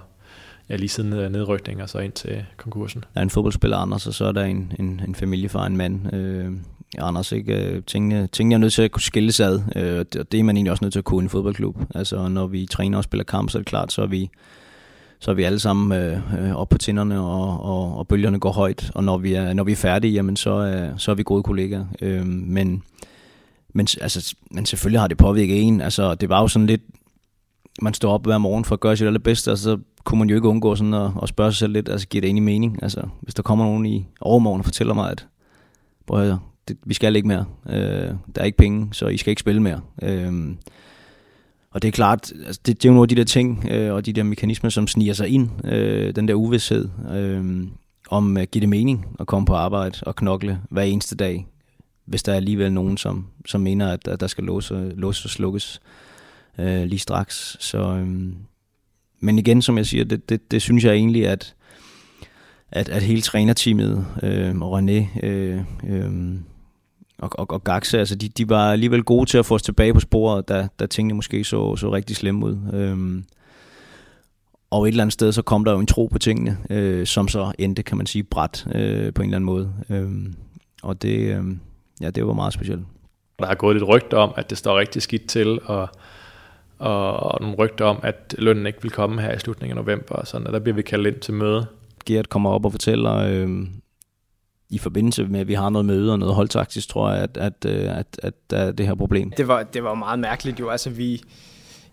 [0.70, 3.04] ja, lige siden øh, nedrykning og så ind til konkursen.
[3.14, 6.14] Der er en fodboldspiller, Anders, og så er der en, en, en familiefar, en mand.
[6.14, 6.52] Øh,
[6.97, 7.54] Ja, Anders, ikke?
[7.54, 10.58] Øh, tingene, tingene er nødt til at kunne skilles ad, øh, og det er man
[10.58, 11.77] egentlig også nødt til at kunne i en fodboldklub.
[11.95, 14.30] Altså, når vi træner og spiller kamp, så er det klart, så er vi,
[15.19, 18.51] så er vi alle sammen øh, øh op på tinderne, og, og, og bølgerne går
[18.51, 18.91] højt.
[18.95, 21.43] Og når vi er, når vi er færdige, jamen, så, er, så er vi gode
[21.43, 21.86] kollegaer.
[22.01, 22.84] Øh, men,
[23.73, 25.82] men, altså, men selvfølgelig har det påvirket en.
[25.82, 26.82] Altså, det var jo sådan lidt,
[27.82, 30.36] man står op hver morgen for at gøre sit allerbedste, og så kunne man jo
[30.36, 32.84] ikke undgå sådan at, at spørge sig selv lidt, altså giver det egentlig mening?
[32.84, 35.27] Altså, hvis der kommer nogen i overmorgen og fortæller mig, at
[36.08, 37.45] prøv det, vi skal ikke mere.
[37.69, 39.82] Øh, der er ikke penge, så I skal ikke spille mere.
[40.04, 40.56] Øh,
[41.71, 43.93] og det er klart, altså det, det er jo nogle af de der ting, øh,
[43.93, 47.67] og de der mekanismer, som sniger sig ind, øh, den der uvidshed, øh,
[48.10, 51.47] om at give det mening at komme på arbejde og knokle hver eneste dag,
[52.06, 55.30] hvis der er alligevel nogen, som, som mener, at, at der skal låse, låse og
[55.30, 55.82] slukkes
[56.60, 57.58] øh, lige straks.
[57.60, 58.34] Så, øh,
[59.19, 61.56] men igen, som jeg siger, det, det, det synes jeg egentlig, at,
[62.71, 66.12] at, at hele trænerteamet øh, og René øh, øh,
[67.21, 69.93] og, og, og Gaxe, altså de, de var alligevel gode til at få os tilbage
[69.93, 72.57] på sporet, da, da tingene måske så, så rigtig slemme ud.
[72.73, 73.23] Øh,
[74.69, 77.27] og et eller andet sted, så kom der jo en tro på tingene, øh, som
[77.27, 79.73] så endte, kan man sige, bræt øh, på en eller anden måde.
[79.89, 80.12] Øh,
[80.84, 81.43] og det, øh,
[82.01, 82.81] ja, det var meget specielt.
[83.39, 85.89] Der har gået lidt rygter om, at det står rigtig skidt til, og
[86.81, 90.15] og, og nogle rygter om, at lønnen ikke vil komme her i slutningen af november,
[90.15, 91.65] og sådan, og der bliver vi kaldt ind til møde.
[92.05, 93.67] Gert kommer op og fortæller, øh,
[94.71, 97.65] i forbindelse med, at vi har noget møde og noget holdtaktisk, tror jeg, at, at,
[97.65, 99.31] øh, at, at der er det her problem.
[99.38, 101.21] Det var, det var meget mærkeligt jo, altså vi...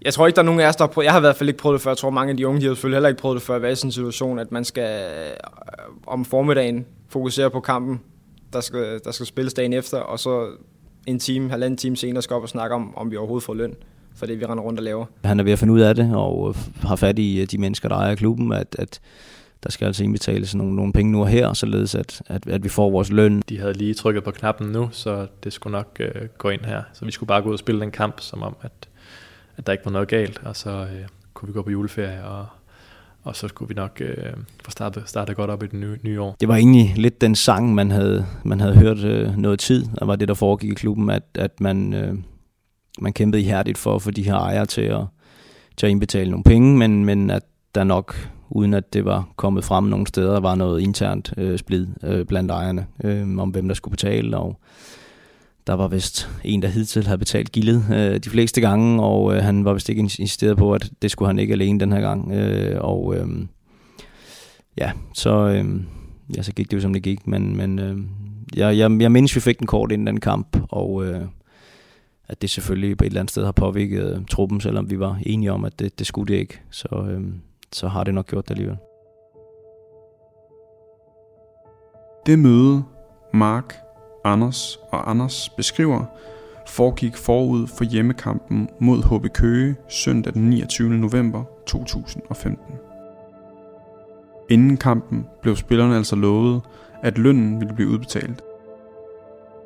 [0.02, 1.36] Jeg tror ikke, der er nogen af os, der har prøvet, jeg har i hvert
[1.36, 3.08] fald ikke prøvet det før, jeg tror mange af de unge, de har selvfølgelig heller
[3.08, 5.30] ikke prøvet det før, at være i sådan en situation, at man skal øh,
[6.06, 8.00] om formiddagen fokusere på kampen,
[8.52, 10.46] der skal, der skal spilles dagen efter, og så
[11.06, 13.74] en time, halvanden time senere skal op og snakke om, om vi overhovedet får løn
[14.14, 15.06] for det, vi render rundt og laver.
[15.24, 17.88] Han er ved at finde ud af det, og har fat i øh, de mennesker,
[17.88, 19.00] der ejer klubben, at, at
[19.62, 22.68] der skal altså indbetales nogle, nogle penge nu og her, således at, at, at vi
[22.68, 23.42] får vores løn.
[23.48, 26.82] De havde lige trykket på knappen nu, så det skulle nok øh, gå ind her.
[26.92, 28.88] Så vi skulle bare gå ud og spille den kamp, som om, at,
[29.56, 32.46] at der ikke var noget galt, og så øh, kunne vi gå på juleferie, og,
[33.22, 34.32] og så skulle vi nok øh,
[34.64, 36.36] få startet, startet godt op i det nye, nye år.
[36.40, 40.08] Det var egentlig lidt den sang, man havde, man havde hørt øh, noget tid, og
[40.08, 41.94] var det, der foregik i klubben, at, at man...
[41.94, 42.14] Øh,
[43.00, 45.00] man kæmpede ihærdigt for at få de her ejere til at,
[45.76, 47.42] til at indbetale nogle penge, men, men at
[47.74, 51.86] der nok, uden at det var kommet frem nogle steder, var noget internt øh, splid
[52.04, 54.60] øh, blandt ejerne øh, om, hvem der skulle betale, og
[55.66, 59.42] der var vist en, der hidtil havde betalt gildet øh, de fleste gange, og øh,
[59.42, 62.32] han var vist ikke insisteret på, at det skulle han ikke alene den her gang.
[62.32, 63.28] Øh, og øh,
[64.78, 65.80] ja, så, øh,
[66.36, 67.96] ja, så gik det jo som det gik, men, men øh,
[68.56, 71.20] jeg, jeg, jeg mindes, vi fik den kort inden den kamp, og øh,
[72.28, 75.20] at det selvfølgelig på et eller andet sted har påvirket øh, truppen, selvom vi var
[75.26, 76.60] enige om, at det, det skulle det ikke.
[76.70, 77.22] Så, øh,
[77.72, 78.78] så har det nok gjort det alligevel.
[82.26, 82.84] Det møde,
[83.32, 83.76] Mark,
[84.24, 86.04] Anders og Anders beskriver,
[86.66, 90.90] foregik forud for hjemmekampen mod HB Køge søndag den 29.
[90.90, 92.74] november 2015.
[94.50, 96.62] Inden kampen blev spillerne altså lovet,
[97.02, 98.42] at lønnen ville blive udbetalt.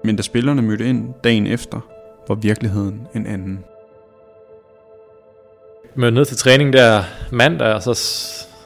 [0.04, 1.80] Men da spillerne mødte ind dagen efter,
[2.28, 3.64] var virkeligheden en anden.
[5.94, 7.94] Mødte ned til træning der mandag, og så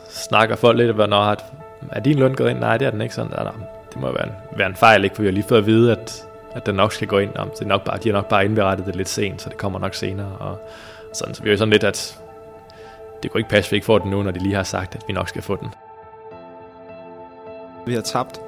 [0.09, 1.45] snakker folk lidt om, at
[1.93, 2.59] er din løn gået ind?
[2.59, 3.31] Nej, det er den ikke sådan.
[3.31, 3.53] Der,
[3.93, 5.17] det må være en, være en fejl, ikke?
[5.17, 7.37] for vi har lige fået at vide, at, at den nok skal gå ind.
[7.37, 9.59] Om, det er nok bare, de har nok bare indberettet det lidt sent, så det
[9.59, 10.37] kommer nok senere.
[10.41, 10.59] Og
[11.13, 12.19] sådan, så vi er jo sådan lidt, at
[13.23, 14.95] det kunne ikke passe, at vi ikke får den nu, når de lige har sagt,
[14.95, 15.69] at vi nok skal få den.
[17.87, 18.41] Vi har tabt,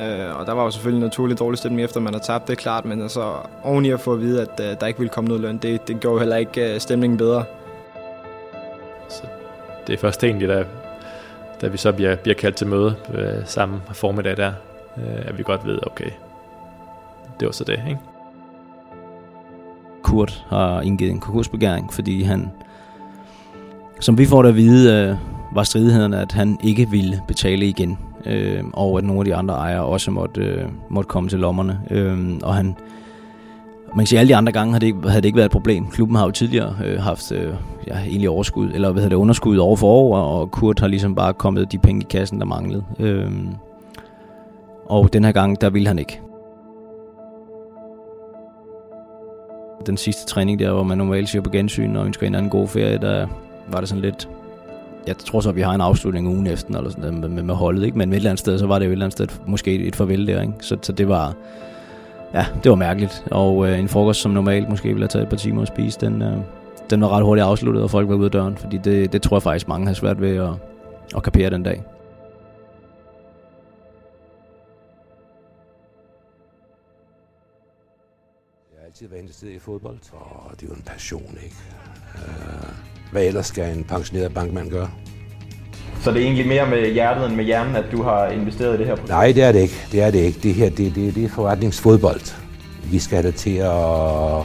[0.00, 2.56] øh, og der var jo selvfølgelig naturligt dårlig stemning efter, man har tabt, det er
[2.56, 5.28] klart, men altså oven i at få at vide, at øh, der ikke ville komme
[5.28, 7.44] noget løn, det, det gjorde heller ikke øh, stemningen bedre.
[9.86, 10.64] Det er først egentlig, da,
[11.60, 14.52] da vi så bliver, bliver kaldt til møde øh, samme formiddag der,
[14.96, 16.10] øh, at vi godt ved, okay,
[17.40, 18.00] det var så det, ikke?
[20.02, 22.50] Kurt har indgivet en konkursbegæring, fordi han,
[24.00, 25.16] som vi får det at vide, øh,
[25.54, 29.54] var stridighederne, at han ikke ville betale igen, øh, og at nogle af de andre
[29.54, 31.80] ejere også måtte, øh, måtte komme til lommerne.
[31.90, 32.76] Øh, og han,
[33.96, 35.46] man kan sige, at alle de andre gange havde det, ikke, havde det ikke været
[35.46, 35.86] et problem.
[35.90, 37.54] Klubben har jo tidligere øh, haft øh,
[37.86, 41.14] ja, egentlig overskud, eller hvad hedder det, underskud over for år, og Kurt har ligesom
[41.14, 42.84] bare kommet de penge i kassen, der manglede.
[42.98, 43.30] Øh,
[44.86, 46.20] og den her gang, der ville han ikke.
[49.86, 52.68] Den sidste træning der, hvor man normalt siger på gensyn og ønsker en anden god
[52.68, 53.26] ferie, der
[53.68, 54.28] var det sådan lidt...
[55.06, 57.54] Jeg tror så, at vi har en afslutning ugen efter, eller sådan med, med, med
[57.54, 57.98] holdet, ikke?
[57.98, 59.96] men et eller andet sted, så var det jo et eller andet sted måske et
[59.96, 60.40] farvel der.
[60.40, 60.52] Ikke?
[60.60, 61.34] Så, så det var...
[62.34, 63.24] Ja, det var mærkeligt.
[63.30, 66.00] Og øh, en frokost, som normalt måske ville have taget et par timer at spise,
[66.00, 66.38] den, øh,
[66.90, 68.56] den var ret hurtigt afsluttet, og folk var ude af døren.
[68.56, 70.50] Fordi det, det tror jeg faktisk, mange har svært ved at,
[71.16, 71.82] at kapere den dag.
[78.72, 81.56] Jeg har altid været interesseret i fodbold, og det er jo en passion, ikke?
[82.14, 84.90] Uh, hvad ellers skal en pensioneret bankmand gøre?
[86.04, 88.78] Så det er egentlig mere med hjertet end med hjernen, at du har investeret i
[88.78, 89.08] det her projekt?
[89.08, 89.74] Nej, det er det ikke.
[89.92, 90.38] Det er det ikke.
[90.42, 92.20] Det her, det, det, det er forretningsfodbold.
[92.90, 94.38] Vi skal have det til at,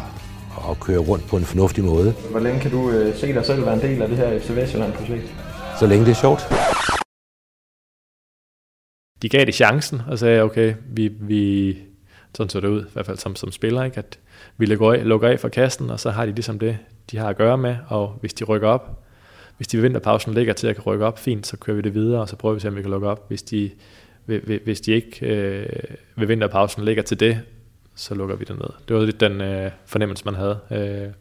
[0.70, 2.12] at køre rundt på en fornuftig måde.
[2.32, 4.50] Hvor længe kan du øh, se dig selv være en del af det her FC
[4.50, 5.36] Vestjylland-projekt?
[5.80, 6.42] Så længe det er sjovt.
[9.22, 11.78] De gav det chancen og sagde, okay, vi, vi
[12.36, 13.98] sådan så det ud, i hvert fald som, som spiller, ikke?
[13.98, 14.20] at
[14.58, 16.78] vi lukker af, lukker af for kassen, og så har de ligesom det,
[17.12, 19.04] de har at gøre med, og hvis de rykker op,
[19.60, 21.94] hvis de ved vinterpausen ligger til at kan rykke op, fint, så kører vi det
[21.94, 23.28] videre, og så prøver vi at se, om vi kan lukke op.
[23.28, 23.70] Hvis de,
[24.64, 25.66] hvis de ikke øh,
[26.16, 27.40] ved vinterpausen ligger til det,
[27.96, 28.70] så lukker vi det ned.
[28.88, 31.14] Det var lidt den øh, fornemmelse, man havde øh,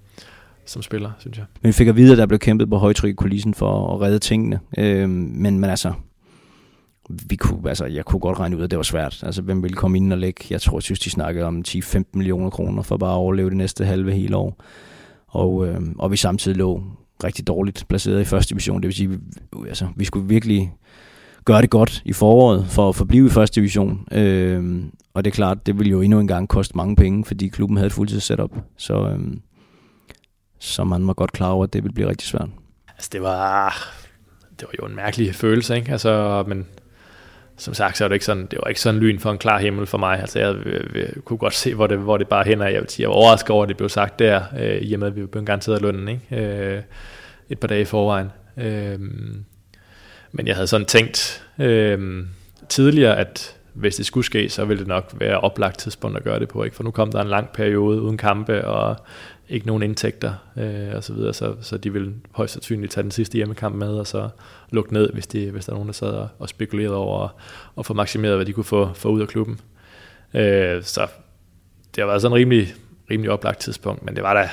[0.67, 1.47] som spiller, synes jeg.
[1.63, 4.01] Men vi fik at vide, at der blev kæmpet på højtryk i kulissen for at
[4.01, 4.61] redde tingene.
[4.79, 5.93] Øh, men, men altså,
[7.09, 9.23] vi kunne, altså, jeg kunne godt regne ud, at det var svært.
[9.23, 10.45] Altså, hvem ville komme ind og lægge?
[10.51, 13.57] Jeg tror, jeg synes, de snakkede om 10-15 millioner kroner for bare at overleve det
[13.57, 14.65] næste halve hele år.
[15.27, 16.83] Og, øh, og vi samtidig lå
[17.25, 18.83] rigtig dårligt placeret i første division.
[18.83, 19.17] Det vil sige, vi,
[19.57, 20.73] øh, altså, vi skulle virkelig
[21.45, 24.09] gøre det godt i foråret for at forblive i første division.
[24.13, 24.83] Øh,
[25.15, 27.77] og det er klart, det ville jo endnu en gang koste mange penge, fordi klubben
[27.77, 28.51] havde et fuldtids setup.
[28.77, 29.19] Så, øh,
[30.59, 32.49] så man var godt klar over, at det ville blive rigtig svært.
[32.89, 33.75] Altså, det var,
[34.61, 35.93] det var jo en mærkelig følelse, ikke?
[35.93, 36.67] Altså, men
[37.59, 39.59] som sagt, så er det ikke sådan, det var ikke sådan lyn for en klar
[39.59, 40.21] himmel for mig.
[40.21, 42.89] Altså, jeg, jeg, jeg kunne godt se, hvor det, hvor det bare hen Jeg vil
[42.89, 45.17] sige, jeg var overrasket over, at det blev sagt der, øh, i og med, at
[45.17, 46.45] vi blev garanteret lønnen, ikke?
[46.45, 46.83] Øh,
[47.51, 48.31] et par dage i forvejen.
[48.57, 48.99] Øh,
[50.33, 52.25] men jeg havde sådan tænkt øh,
[52.69, 56.41] tidligere, at hvis det skulle ske, så ville det nok være oplagt tidspunkt at gøre
[56.41, 56.77] det på, ikke?
[56.77, 58.97] For nu kom der en lang periode uden kampe, og
[59.49, 63.11] ikke nogen indtægter øh, og så videre, så, så de ville højst sandsynligt tage den
[63.11, 64.29] sidste hjemmekamp med, og så
[64.71, 67.29] lukke ned, hvis, de, hvis der er nogen, der sad og, og spekulerede over
[67.79, 69.61] at få maksimeret, hvad de kunne få, få ud af klubben.
[70.35, 71.07] Øh, så
[71.95, 72.75] det har været sådan en rimelig,
[73.11, 74.51] rimelig oplagt tidspunkt, men det var da,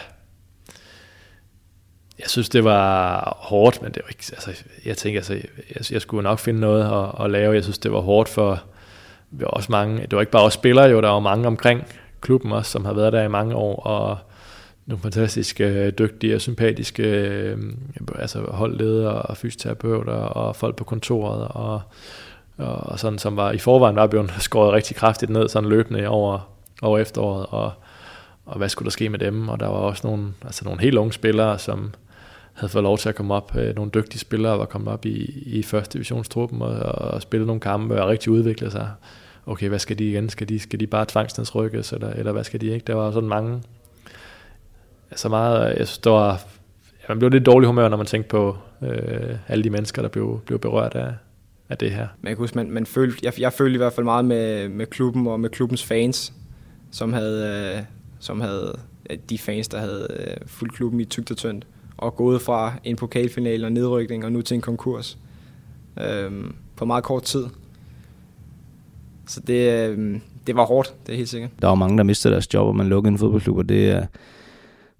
[2.19, 6.01] jeg synes, det var hårdt, men det var ikke, altså, jeg tænker, altså, jeg, jeg
[6.01, 7.53] skulle nok finde noget at, at lave.
[7.53, 8.63] Jeg synes, det var hårdt for,
[9.37, 11.83] vi var også mange, det var ikke bare os spillere jo, der var mange omkring
[12.21, 14.17] klubben også, som har været der i mange år, og
[14.85, 17.57] nogle fantastiske, øh, dygtige og sympatiske øh,
[18.15, 21.81] altså holdledere og fysioterapeuter og folk på kontoret og,
[22.57, 26.49] og sådan, som var i forvejen var blevet skåret rigtig kraftigt ned, sådan løbende over,
[26.81, 27.71] over efteråret, og,
[28.45, 30.97] og hvad skulle der ske med dem, og der var også nogle, altså nogle helt
[30.97, 31.93] unge spillere, som
[32.53, 35.43] havde fået lov til at komme op, øh, nogle dygtige spillere var kommet op i,
[35.45, 38.89] i første divisionstruppen og, og spille nogle kampe og rigtig udvikle sig.
[39.45, 40.29] Okay, hvad skal de igen?
[40.29, 42.83] Skal de, skal de bare tvangsnedsrykkes, eller, eller hvad skal de ikke?
[42.87, 43.61] Der var sådan mange
[45.15, 46.31] så meget, jeg synes, det var,
[47.01, 50.09] ja, man blev lidt dårlig humør, når man tænkte på øh, alle de mennesker, der
[50.09, 51.13] blev, blev berørt af,
[51.69, 52.07] af det her.
[52.21, 54.85] Men kan huske, man, man følte, jeg, jeg følte i hvert fald meget med, med
[54.85, 56.33] klubben og med klubbens fans,
[56.91, 57.83] som havde, øh,
[58.19, 58.79] som havde
[59.29, 63.65] de fans, der havde øh, klubben i tygt og tyndt, og gået fra en pokalfinale
[63.65, 65.17] og nedrykning og nu til en konkurs
[66.01, 66.31] øh,
[66.75, 67.45] på meget kort tid.
[69.27, 71.51] Så det, øh, det var hårdt, det er helt sikkert.
[71.61, 74.05] Der var mange, der mistede deres job, og man lukkede en fodboldklub, og det er,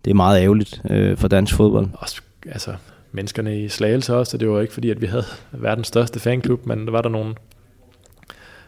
[0.05, 1.87] det er meget ærgerligt øh, for dansk fodbold.
[1.93, 2.75] Også, altså,
[3.11, 6.65] menneskerne i Slagelse også, så det var ikke fordi, at vi havde verdens største fanklub,
[6.65, 7.35] men der var der nogle,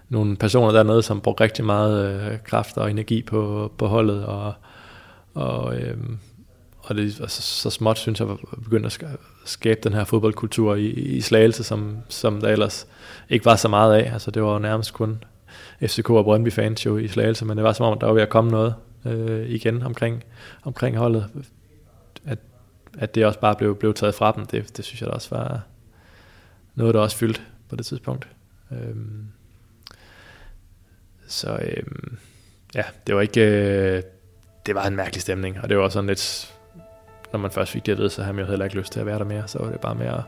[0.09, 4.53] nogle personer dernede, som brugte rigtig meget øh, kraft og energi på, på holdet, og,
[5.33, 5.97] og, øh,
[6.79, 8.27] og det, altså, så småt synes jeg,
[8.63, 12.87] begyndte at skabe den her fodboldkultur i, i Slagelse, som, som der ellers
[13.29, 14.13] ikke var så meget af.
[14.13, 15.23] Altså, det var jo nærmest kun
[15.81, 18.21] FCK og Brøndby fans jo i Slagelse, men det var som om, der var ved
[18.21, 20.23] at komme noget øh, igen omkring,
[20.63, 21.29] omkring holdet.
[22.25, 22.39] At,
[22.97, 25.35] at det også bare blev, blev taget fra dem, det, det synes jeg da også
[25.35, 25.61] var
[26.75, 28.27] noget, der også fyldte på det tidspunkt.
[28.71, 29.27] Øhm,
[31.27, 32.17] så øhm,
[32.75, 33.41] ja, det var ikke...
[33.41, 34.03] Øh,
[34.65, 36.53] det var en mærkelig stemning, og det var sådan lidt...
[37.31, 38.99] Når man først fik det at vide, så havde man jo heller ikke lyst til
[38.99, 39.47] at være der mere.
[39.47, 40.21] Så var det bare med at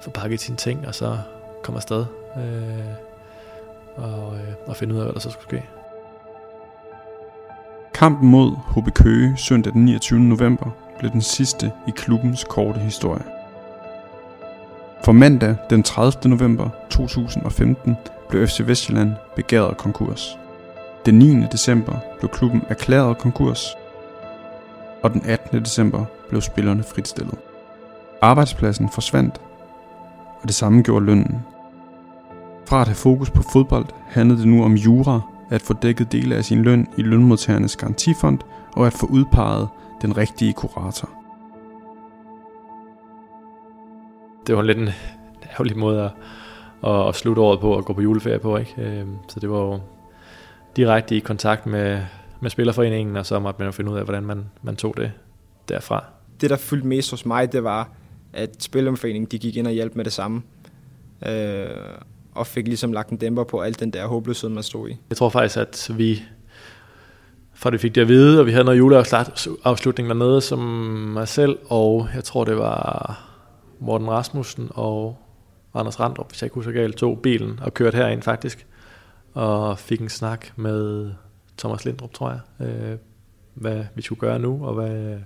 [0.00, 1.18] få pakket sine ting, og så
[1.62, 2.04] komme afsted.
[2.36, 3.13] Øh,
[3.96, 5.68] og, øh, og finde ud af, hvad der så skulle ske.
[7.94, 10.20] Kampen mod HB Køge søndag den 29.
[10.20, 13.22] november blev den sidste i klubbens korte historie.
[15.04, 16.30] For mandag den 30.
[16.30, 17.96] november 2015
[18.28, 20.38] blev FC Vestjylland begæret konkurs.
[21.06, 21.46] Den 9.
[21.52, 23.76] december blev klubben erklæret konkurs,
[25.02, 25.60] og den 18.
[25.60, 27.38] december blev spillerne fritstillet.
[28.20, 29.40] Arbejdspladsen forsvandt,
[30.42, 31.44] og det samme gjorde lønnen.
[32.66, 36.36] Fra at have fokus på fodbold handlede det nu om jura, at få dækket dele
[36.36, 38.38] af sin løn i lønmodtagernes garantifond
[38.72, 39.68] og at få udpeget
[40.02, 41.10] den rigtige kurator.
[44.46, 44.88] Det var lidt en
[45.50, 46.10] ærgerlig måde at,
[46.90, 48.56] at, at slutte året på og gå på juleferie på.
[48.56, 48.74] Ikke?
[48.78, 49.80] Øhm, så det var jo
[50.76, 52.00] direkte i kontakt med,
[52.40, 55.12] med Spillerforeningen, og så måtte man jo finde ud af, hvordan man, man tog det
[55.68, 56.04] derfra.
[56.40, 57.90] Det, der fyldte mest hos mig, det var,
[58.32, 60.42] at Spillerforeningen de gik ind og hjalp med det samme.
[61.26, 61.66] Øh,
[62.34, 64.96] og fik ligesom lagt en dæmper på alt den der håbløshed, man stod i.
[65.10, 66.22] Jeg tror faktisk, at vi,
[67.54, 71.58] for det fik det at vide, og vi havde noget juleafslutning dernede, som mig selv,
[71.68, 73.20] og jeg tror, det var
[73.80, 75.18] Morten Rasmussen og
[75.74, 78.66] Anders Randrup, hvis jeg ikke husker galt, tog bilen og kørte herind faktisk,
[79.34, 81.10] og fik en snak med
[81.58, 82.98] Thomas Lindrup, tror jeg, øh,
[83.54, 85.18] hvad vi skulle gøre nu, og hvad,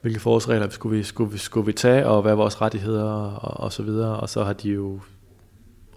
[0.00, 3.72] hvilke forholdsregler skulle vi, skulle, vi, skulle vi tage, og hvad vores rettigheder og, og
[3.72, 4.20] så videre.
[4.20, 5.00] Og så har de jo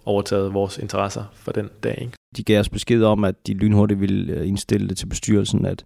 [0.09, 1.97] overtaget vores interesser for den dag.
[2.01, 2.13] Ikke?
[2.37, 5.85] De gav os besked om, at de lynhurtigt ville øh, indstille det til bestyrelsen, at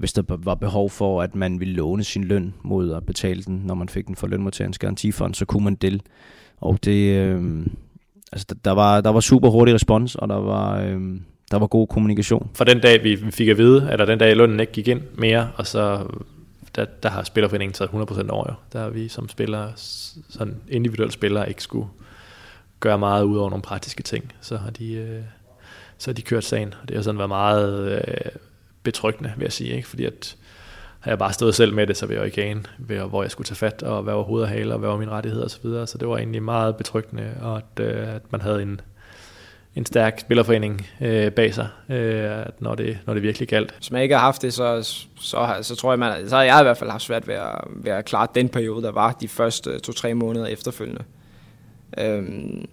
[0.00, 3.62] hvis der var behov for, at man ville låne sin løn mod at betale den,
[3.64, 6.02] når man fik den for lønmodtagerens garantifond, så kunne man det.
[6.60, 7.66] Og det, øh,
[8.32, 11.00] altså, der, var, der var super hurtig respons, og der var, øh,
[11.50, 12.50] der var god kommunikation.
[12.54, 15.50] For den dag, vi fik at vide, eller den dag, lønnen ikke gik ind mere,
[15.56, 16.06] og så
[16.76, 18.54] der, der har Spillerforeningen taget 100% over jo.
[18.72, 19.72] Der har vi som spillere,
[20.28, 21.86] sådan individuelle spillere, ikke skulle
[22.82, 25.22] gøre meget ud over nogle praktiske ting, så har de, øh,
[25.98, 26.74] så har de kørt sagen.
[26.82, 28.30] Og det har sådan været meget øh,
[28.82, 29.88] betryggende, vil jeg sige, ikke?
[29.88, 30.36] fordi at
[31.00, 33.46] har jeg bare stået selv med det, så ville jeg ikke ane, hvor jeg skulle
[33.46, 35.62] tage fat, og hvad var hoved og hale, og hvad var mine rettigheder osv.
[35.62, 38.80] Så, så det var egentlig meget betryggende, og at, øh, at man havde en,
[39.76, 43.74] en stærk spillerforening øh, bag sig, øh, når, det, når det virkelig galt.
[43.76, 44.82] Hvis man ikke har haft det, så,
[45.20, 47.58] så, så tror jeg, man, så har jeg i hvert fald haft svært ved at,
[47.66, 51.02] ved at klare den periode, der var de første to-tre måneder efterfølgende.
[51.98, 52.64] Øhm,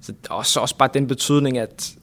[0.00, 1.96] så også, også bare den betydning, at,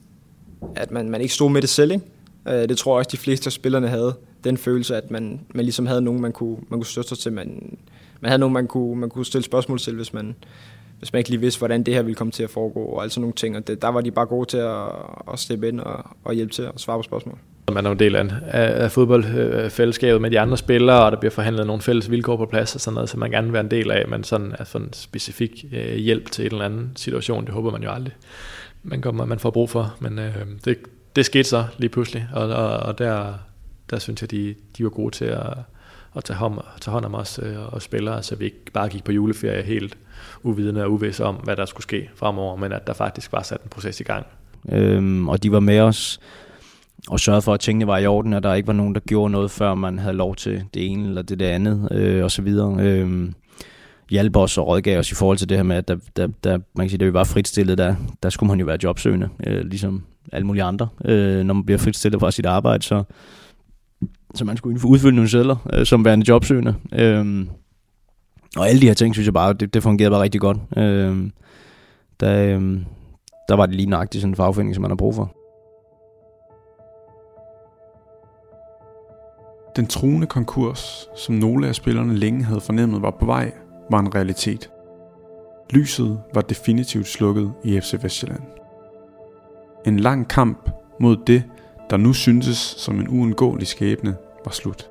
[0.76, 1.92] at man, man ikke stod med det selv.
[1.92, 2.04] Ikke?
[2.48, 4.14] Øh, det tror jeg også, de fleste af spillerne havde.
[4.44, 7.32] Den følelse, at man, man ligesom havde nogen, man kunne, man kunne støtte sig til.
[7.32, 7.78] Man,
[8.20, 10.34] man havde nogen, man kunne, man kunne stille spørgsmål til, hvis man,
[10.98, 13.12] hvis man ikke lige vidste, hvordan det her ville komme til at foregå, og alt
[13.12, 13.56] sådan nogle ting.
[13.56, 14.88] Og det, der var de bare gode til at,
[15.32, 17.38] at steppe ind og, og hjælpe til at svare på spørgsmål.
[17.72, 21.66] Man er en del af, af fodboldfællesskabet med de andre spillere, og der bliver forhandlet
[21.66, 23.90] nogle fælles vilkår på plads og sådan noget, som man gerne vil være en del
[23.90, 27.54] af, men sådan at få en specifik øh, hjælp til en eller anden situation, det
[27.54, 28.14] håber man jo aldrig,
[28.82, 29.96] man, kommer, man får brug for.
[30.00, 30.78] Men øh, det,
[31.16, 33.34] det skete så lige pludselig, og, og, og der,
[33.90, 35.52] der synes jeg, de, de var gode til at,
[36.16, 39.04] at tage, hånd, tage hånd om os øh, og spillere, så vi ikke bare gik
[39.04, 39.96] på juleferie helt
[40.42, 43.60] uvidende og uvidse om, hvad der skulle ske fremover, men at der faktisk var sat
[43.62, 44.26] en proces i gang.
[44.72, 46.20] Øhm, og de var med os
[47.08, 49.32] og sørgede for, at tingene var i orden, og der ikke var nogen, der gjorde
[49.32, 52.42] noget, før man havde lov til det ene eller det, det andet, øh, og så
[52.42, 52.76] videre.
[52.80, 53.32] Øh,
[54.10, 56.58] hjælpe os og rådgav os i forhold til det her med, at der, der, der,
[56.74, 59.64] man kan sige, da vi var fritstillet, der, der skulle man jo være jobsøgende, øh,
[59.64, 60.88] ligesom alle mulige andre.
[61.04, 63.02] Øh, når man bliver fritstillet fra sit arbejde, så,
[64.34, 66.74] så man skulle udfylde nogle sædler øh, som værende jobsøgende.
[66.92, 67.46] Øh,
[68.56, 70.58] og alle de her ting, synes jeg bare, det, det fungerede bare rigtig godt.
[70.76, 71.30] Øh,
[72.20, 72.80] der, øh,
[73.48, 75.35] der var det lige nøjagtigt sådan en fagforening, som man har brug for.
[79.76, 83.52] Den truende konkurs, som nogle af spillerne længe havde fornemmet var på vej,
[83.90, 84.70] var en realitet.
[85.70, 88.42] Lyset var definitivt slukket i FC Vestjylland.
[89.86, 90.70] En lang kamp
[91.00, 91.44] mod det,
[91.90, 94.90] der nu syntes som en uundgåelig skæbne, var slut.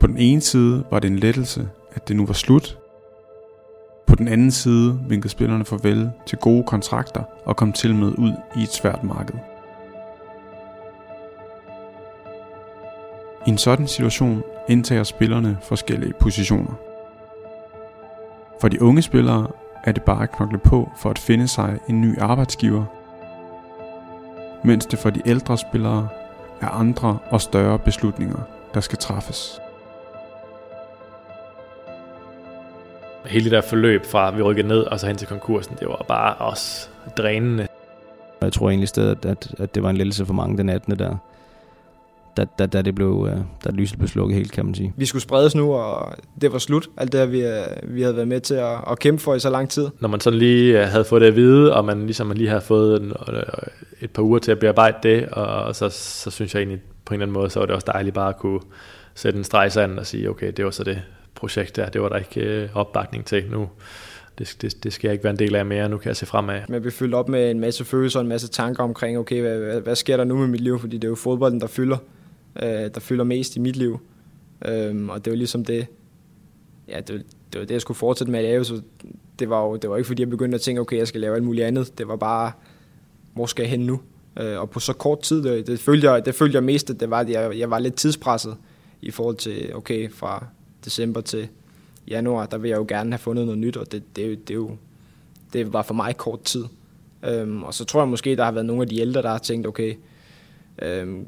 [0.00, 2.78] På den ene side var det en lettelse, at det nu var slut.
[4.06, 8.32] På den anden side vinkede spillerne farvel til gode kontrakter og kom til med ud
[8.56, 9.51] i et svært marked.
[13.46, 16.74] I en sådan situation indtager spillerne forskellige positioner.
[18.60, 19.46] For de unge spillere
[19.84, 22.84] er det bare at knokle på for at finde sig en ny arbejdsgiver,
[24.64, 26.08] mens det for de ældre spillere
[26.60, 28.38] er andre og større beslutninger,
[28.74, 29.60] der skal træffes.
[33.26, 36.04] Hele det der forløb fra vi rykkede ned og så hen til konkursen, det var
[36.08, 37.66] bare også drænende.
[38.40, 40.98] Jeg tror egentlig stedet, at, at det var en lettelse for mange den 18.
[40.98, 41.16] der
[42.36, 44.92] da, da, da, det blev, øh, da lyset blev slukket helt, kan man sige.
[44.96, 46.88] Vi skulle spredes nu, og det var slut.
[46.96, 49.50] Alt det vi, øh, vi havde været med til at, at kæmpe for i så
[49.50, 49.88] lang tid.
[50.00, 52.60] Når man sådan lige øh, havde fået det at vide, og man ligesom lige havde
[52.60, 53.12] fået en,
[54.00, 57.20] et par uger til at bearbejde det, og så, så synes jeg egentlig på en
[57.20, 58.60] eller anden måde, så var det også dejligt bare at kunne
[59.14, 61.02] sætte en streg sand og sige, okay, det var så det
[61.34, 63.68] projekt der, det var der ikke opbakning til nu.
[64.38, 66.26] Det, det, det skal jeg ikke være en del af mere, nu kan jeg se
[66.26, 66.60] fremad.
[66.68, 69.58] Men vi fyldt op med en masse følelser og en masse tanker omkring, okay, hvad,
[69.58, 70.78] hvad, hvad sker der nu med mit liv?
[70.78, 71.96] Fordi det er jo fodbolden, der fylder
[72.62, 74.00] øh, der fylder mest i mit liv.
[74.64, 75.86] Øhm, og det var ligesom det,
[76.88, 77.08] ja, det,
[77.52, 78.82] det var det, jeg skulle fortsætte med at lave, så
[79.38, 81.34] det var jo det var ikke fordi, jeg begyndte at tænke, okay, jeg skal lave
[81.34, 81.98] alt muligt andet.
[81.98, 82.52] Det var bare,
[83.34, 84.00] hvor skal jeg hen nu?
[84.40, 87.00] Øh, og på så kort tid, det, det, følte jeg, det følte jeg mest, at
[87.00, 88.56] det var, at jeg, jeg var lidt tidspresset
[89.02, 90.46] i forhold til, okay, fra
[90.84, 91.48] december til
[92.08, 94.68] januar, der vil jeg jo gerne have fundet noget nyt, og det, det, det, det,
[95.52, 96.64] det var for mig kort tid.
[97.24, 99.38] Øhm, og så tror jeg måske, der har været nogle af de ældre, der har
[99.38, 99.94] tænkt, okay,
[100.82, 101.26] øhm,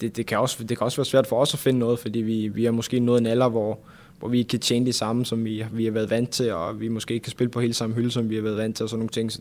[0.00, 2.18] det, det, kan også, det kan også være svært for os at finde noget, fordi
[2.18, 3.78] vi, vi er måske nået en alder, hvor,
[4.18, 6.80] hvor vi ikke kan tjene det samme, som vi, vi har været vant til, og
[6.80, 8.82] vi måske ikke kan spille på hele samme hylde, som vi har været vant til,
[8.84, 9.32] og sådan nogle ting.
[9.32, 9.40] Så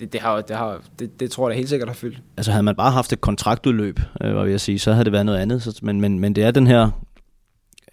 [0.00, 2.22] det, det, har, det, har, det, det tror jeg da helt sikkert har fyldt.
[2.36, 5.12] Altså havde man bare haft et kontraktudløb, øh, var vil jeg sige, så havde det
[5.12, 5.62] været noget andet.
[5.62, 6.90] Så, men, men, men det er den her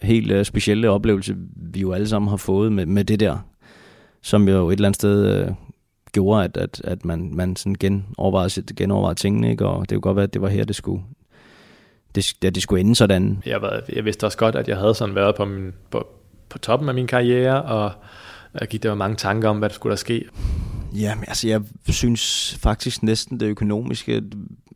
[0.01, 3.37] helt øh, specielle oplevelse, vi jo alle sammen har fået med, med det der,
[4.21, 5.51] som jo et eller andet sted øh,
[6.11, 9.65] gjorde, at, at, at man, man sådan genovervejede, genovervejede tingene, ikke?
[9.65, 11.03] og det kunne godt være, at det var her, det skulle,
[12.15, 13.43] det, det, det skulle ende sådan.
[13.45, 16.07] Jeg, var, jeg vidste også godt, at jeg havde sådan været på, min, på,
[16.49, 17.91] på toppen af min karriere, og
[18.59, 20.25] jeg gik der var mange tanker om, hvad der skulle der ske.
[20.93, 24.21] Ja, altså jeg synes faktisk næsten det økonomiske,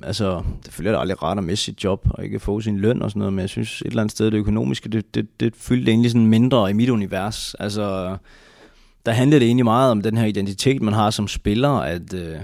[0.04, 3.02] altså det følger da aldrig rart at miste sit job og ikke få sin løn
[3.02, 5.56] og sådan noget, men jeg synes et eller andet sted det økonomiske, det, det, det
[5.56, 7.54] fyldte egentlig sådan mindre i mit univers.
[7.54, 8.18] Altså
[9.06, 12.38] der handlede det egentlig meget om den her identitet, man har som spiller, at øh,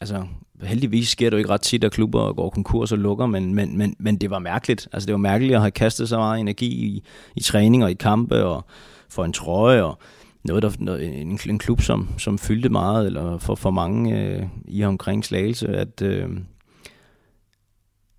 [0.00, 0.24] altså
[0.62, 3.78] heldigvis sker det jo ikke ret tit, at klubber går konkurs og lukker, men, men,
[3.78, 4.88] men, men det var mærkeligt.
[4.92, 7.04] Altså det var mærkeligt at have kastet så meget energi i,
[7.36, 8.64] i træning og i kampe og
[9.08, 9.98] for en trøje og
[10.44, 14.42] noget, der, noget, en, en klub, som, som fyldte meget, eller for, for mange øh,
[14.68, 16.28] i omkring Slagelse, at, øh,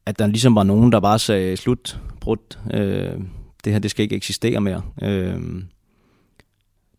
[0.06, 3.20] at der ligesom var nogen, der bare sagde, slut, brudt, øh,
[3.64, 4.82] det her, det skal ikke eksistere mere.
[5.02, 5.42] Øh,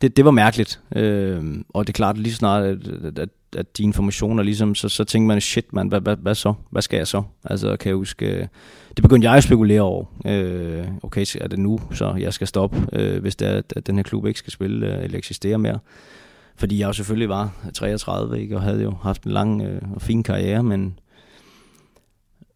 [0.02, 2.78] det, det var mærkeligt, øh, og det er klart lige snart, at,
[3.18, 6.54] at, at de informationer ligesom, så, så tænker man, shit man, hvad, hvad, hvad så?
[6.70, 7.22] Hvad skal jeg så?
[7.44, 8.46] Altså kan jeg huske, øh,
[8.96, 10.04] det begyndte jeg at spekulere over.
[10.26, 13.96] Øh, okay, er det nu, så jeg skal stoppe, øh, hvis det er, at den
[13.96, 15.78] her klub ikke skal spille øh, eller eksistere mere.
[16.56, 20.02] Fordi jeg jo selvfølgelig var 33, ikke, og havde jo haft en lang øh, og
[20.02, 20.98] fin karriere, men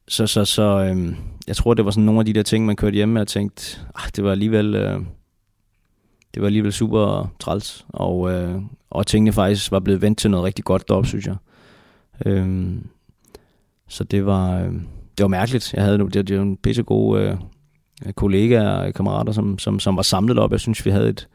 [0.08, 1.14] så, så, så øh,
[1.46, 3.28] jeg tror, det var sådan nogle af de der ting, man kørte hjem med og
[3.28, 4.74] tænkte, ah, det var alligevel...
[4.74, 5.00] Øh,
[6.36, 8.60] det var alligevel super træls, og, øh,
[8.90, 11.36] og tingene faktisk var blevet vendt til noget rigtig godt deroppe, synes jeg.
[12.26, 12.86] Øhm,
[13.88, 14.72] så det var, øh,
[15.18, 15.74] det var mærkeligt.
[15.74, 17.38] Jeg havde det, det var en pisse gode
[18.06, 20.52] øh, kollegaer og øh, kammerater, som, som, som var samlet op.
[20.52, 21.28] Jeg synes, vi havde et,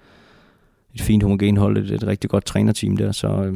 [0.93, 3.53] et fint homogen hold, et, et rigtig godt trænerteam der, så, øh,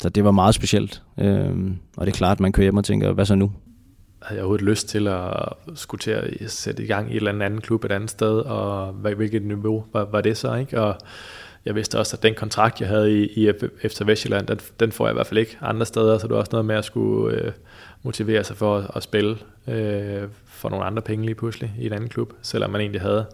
[0.00, 1.02] så det var meget specielt.
[1.18, 3.52] Øh, og det er klart, at man kører hjem og tænker, hvad så nu?
[4.24, 7.44] Havde jeg overhovedet lyst til at skulle til at sætte i gang i et eller
[7.44, 10.80] andet klub et andet sted, og hvilket niveau var, var det så, ikke?
[10.80, 10.96] Og
[11.64, 13.52] jeg vidste også, at den kontrakt, jeg havde i, i
[13.82, 16.40] efter Vestjylland, den, den får jeg i hvert fald ikke andre steder, så det var
[16.40, 17.52] også noget med at skulle øh,
[18.02, 21.92] motivere sig for at, at spille øh, for nogle andre penge lige pludselig i et
[21.92, 23.26] andet klub, selvom man egentlig havde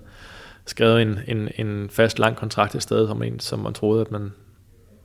[0.66, 4.11] skrevet en, en, en fast lang kontrakt et sted, som, en, som man troede, at
[4.11, 4.32] man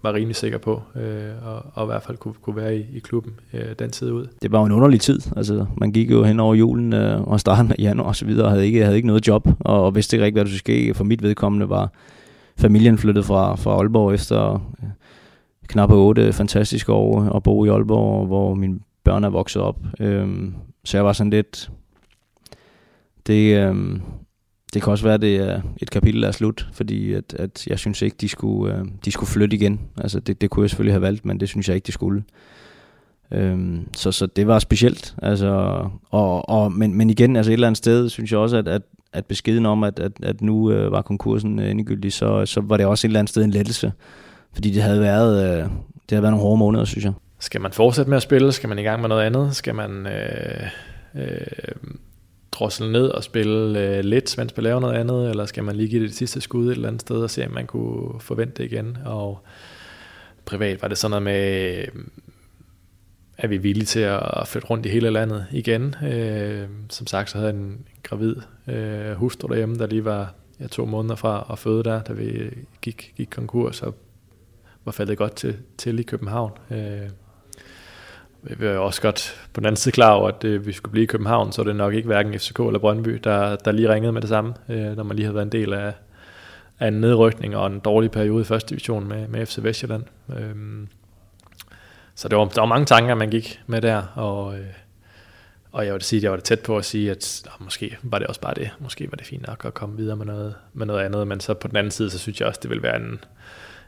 [0.04, 3.00] var rimelig sikker på, øh, og, og i hvert fald kunne, kunne være i, i
[3.00, 4.28] klubben øh, den tid ud.
[4.42, 5.20] Det var jo en underlig tid.
[5.38, 8.46] Altså, man gik jo hen over julen øh, og starten af januar og så videre,
[8.46, 10.60] og havde ikke, havde ikke noget job, og, og vidste ikke rigtig, hvad der skulle
[10.60, 10.94] ske.
[10.94, 11.92] For mit vedkommende var
[12.58, 14.90] familien flyttet fra, fra Aalborg efter øh,
[15.68, 19.78] knap otte fantastiske år og bo i Aalborg, hvor mine børn er vokset op.
[20.00, 20.52] Øh,
[20.84, 21.72] så jeg var sådan lidt...
[23.28, 23.76] Det, øh,
[24.74, 27.68] det kan også være, at det er et kapitel, der er slut, fordi at, at
[27.68, 29.80] jeg synes ikke, de skulle, øh, de skulle flytte igen.
[29.98, 32.24] Altså det, det kunne jeg selvfølgelig have valgt, men det synes jeg ikke, de skulle.
[33.32, 35.16] Øhm, så, så det var specielt.
[35.22, 35.48] Altså,
[36.10, 38.82] og, og, men, men igen, altså et eller andet sted, synes jeg også, at, at,
[39.14, 42.78] at beskeden om, at, at, at nu øh, var konkursen øh, endegyldig, så, så var
[42.78, 43.92] det også et eller andet sted en lettelse.
[44.54, 47.14] Fordi det havde været, øh, det havde været nogle hårde måneder, synes jeg.
[47.40, 48.52] Skal man fortsætte med at spille?
[48.52, 49.56] Skal man i gang med noget andet?
[49.56, 50.08] Skal man...
[50.08, 50.68] Øh,
[51.16, 51.48] øh,
[52.54, 55.90] drossel ned og spille øh, lidt, mens man laver noget andet, eller skal man lige
[55.90, 58.64] give det, det sidste skud et eller andet sted og se, om man kunne forvente
[58.64, 58.98] det igen?
[59.06, 59.40] Og
[60.46, 61.88] privat var det sådan noget med, øh,
[63.38, 65.96] er vi villige til at flytte rundt i hele landet igen?
[66.04, 68.36] Øh, som sagt, så havde jeg en gravid
[68.68, 72.50] øh, hustru derhjemme, der lige var ja, to måneder fra at føde der, da vi
[72.82, 73.96] gik, gik konkurs, og
[74.86, 76.52] var faldet godt til, til i København.
[76.72, 77.10] Øh,
[78.44, 81.04] vi er også godt på den anden side klar over, at øh, vi skulle blive
[81.04, 84.12] i København, så er det nok ikke hverken FCK eller Brøndby, der, der lige ringede
[84.12, 85.94] med det samme, øh, når man lige havde været en del af,
[86.80, 90.04] af en nedrykning og en dårlig periode i første division med, med FC Vestjylland.
[90.38, 90.88] Øh,
[92.16, 94.66] så det var, der var mange tanker, man gik med der, og, øh,
[95.72, 98.20] og jeg vil sige, at jeg var tæt på at sige, at ah, måske var
[98.20, 98.70] det også bare det.
[98.80, 101.54] Måske var det fint nok at komme videre med noget, med noget andet, men så
[101.54, 103.20] på den anden side, så synes jeg også, det ville være en,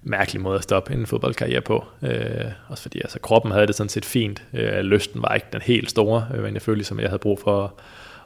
[0.05, 1.85] mærkelig måde at stoppe en fodboldkarriere på.
[2.01, 4.43] Øh, også fordi altså, kroppen havde det sådan set fint.
[4.53, 7.19] Øh, lysten var ikke den helt store, øh, men jeg følte ligesom, at jeg havde
[7.19, 7.73] brug for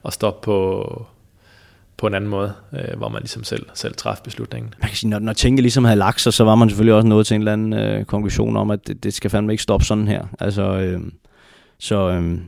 [0.06, 1.06] at stoppe på,
[1.98, 4.74] på en anden måde, øh, hvor man ligesom selv, selv træffede beslutningen.
[4.80, 7.08] Man kan sige, når, når tænke ligesom havde lagt sig, så var man selvfølgelig også
[7.08, 9.86] nået til en eller anden øh, konklusion om, at det, det skal fandme ikke stoppe
[9.86, 10.26] sådan her.
[10.40, 11.02] Altså, øh,
[11.78, 12.40] så, øh,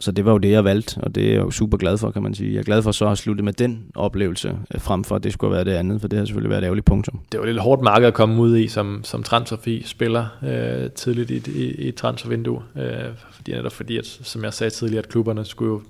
[0.00, 2.10] så det var jo det, jeg valgte, og det er jeg jo super glad for,
[2.10, 2.52] kan man sige.
[2.52, 5.32] Jeg er glad for så at slutte med den oplevelse, øh, frem for at det
[5.32, 7.20] skulle være det andet, for det har selvfølgelig været et ærgerligt punktum.
[7.32, 11.30] Det var lidt hårdt marked at komme ud i som, som transferfi spiller øh, tidligt
[11.30, 15.08] i, i, i et transfervindue, øh, fordi, netop fordi, at, som jeg sagde tidligere, at
[15.08, 15.82] klubberne skulle jo,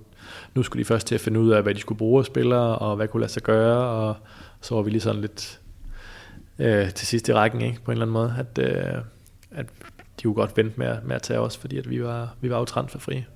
[0.55, 2.79] nu skulle de først til at finde ud af, hvad de skulle bruge af spillere,
[2.79, 4.15] og hvad kunne lade sig gøre, og
[4.61, 5.61] så var vi lige sådan lidt
[6.59, 9.03] øh, til sidst i rækken, ikke, på en eller anden måde, at, øh,
[9.51, 9.67] at
[10.19, 12.59] de kunne godt vente med, med at tage os, fordi at vi var, vi var
[12.59, 13.27] jo transferfrie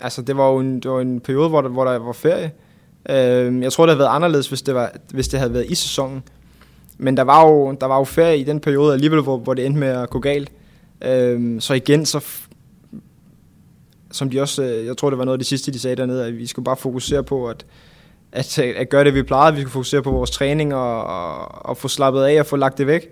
[0.00, 2.52] altså det var jo en, det var en periode, hvor der, hvor der var ferie.
[3.10, 5.74] Øh, jeg tror, det havde været anderledes, hvis det, var, hvis det havde været i
[5.74, 6.22] sæsonen.
[6.98, 9.66] Men der var jo, der var jo ferie i den periode alligevel, hvor, hvor det
[9.66, 10.52] endte med at gå galt.
[11.04, 12.24] Øh, så igen, så
[14.12, 16.26] som de også, øh, jeg tror det var noget af det sidste, de sagde dernede,
[16.26, 17.66] at vi skulle bare fokusere på at,
[18.32, 19.54] at, at gøre det, vi plejede.
[19.54, 22.78] Vi skulle fokusere på vores træning og, og, og få slappet af og få lagt
[22.78, 23.08] det væk.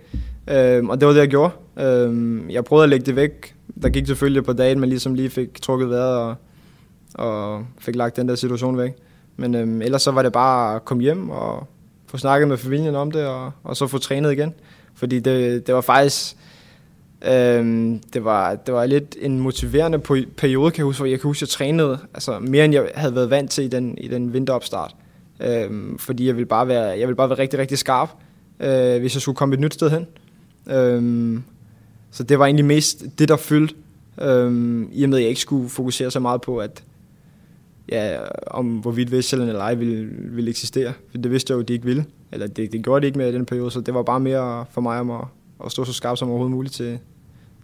[0.51, 1.53] Øhm, og det var det, jeg gjorde.
[1.79, 3.55] Øhm, jeg prøvede at lægge det væk.
[3.83, 6.35] Der gik selvfølgelig på dagen, men ligesom lige fik trukket vejret og,
[7.15, 8.93] og fik lagt den der situation væk.
[9.37, 11.67] Men øhm, ellers så var det bare at komme hjem og
[12.07, 14.55] få snakket med familien om det, og, og så få trænet igen.
[14.95, 16.37] Fordi det, det var faktisk...
[17.29, 19.99] Øhm, det, var, det var lidt en motiverende
[20.37, 22.91] periode, kan jeg huske, hvor jeg kan huske, at jeg trænede altså, mere, end jeg
[22.95, 24.97] havde været vant til i den, i den vinteropstart.
[25.41, 28.11] Øhm, fordi jeg ville bare være, jeg ville bare være rigtig, rigtig skarp,
[28.61, 30.07] øh, hvis jeg skulle komme et nyt sted hen.
[30.77, 31.43] Øhm,
[32.11, 33.75] så det var egentlig mest det, der fyldte,
[34.21, 36.83] øhm, i og med, at jeg ikke skulle fokusere så meget på, at
[37.91, 40.93] ja, om hvorvidt Vestjylland eller ej ville, ville eksistere.
[41.11, 42.05] For det vidste jeg jo, at de ikke ville.
[42.33, 44.65] Eller det, det gjorde de ikke med i den periode, så det var bare mere
[44.71, 45.25] for mig om at,
[45.65, 46.99] at stå så skarp som overhovedet muligt til,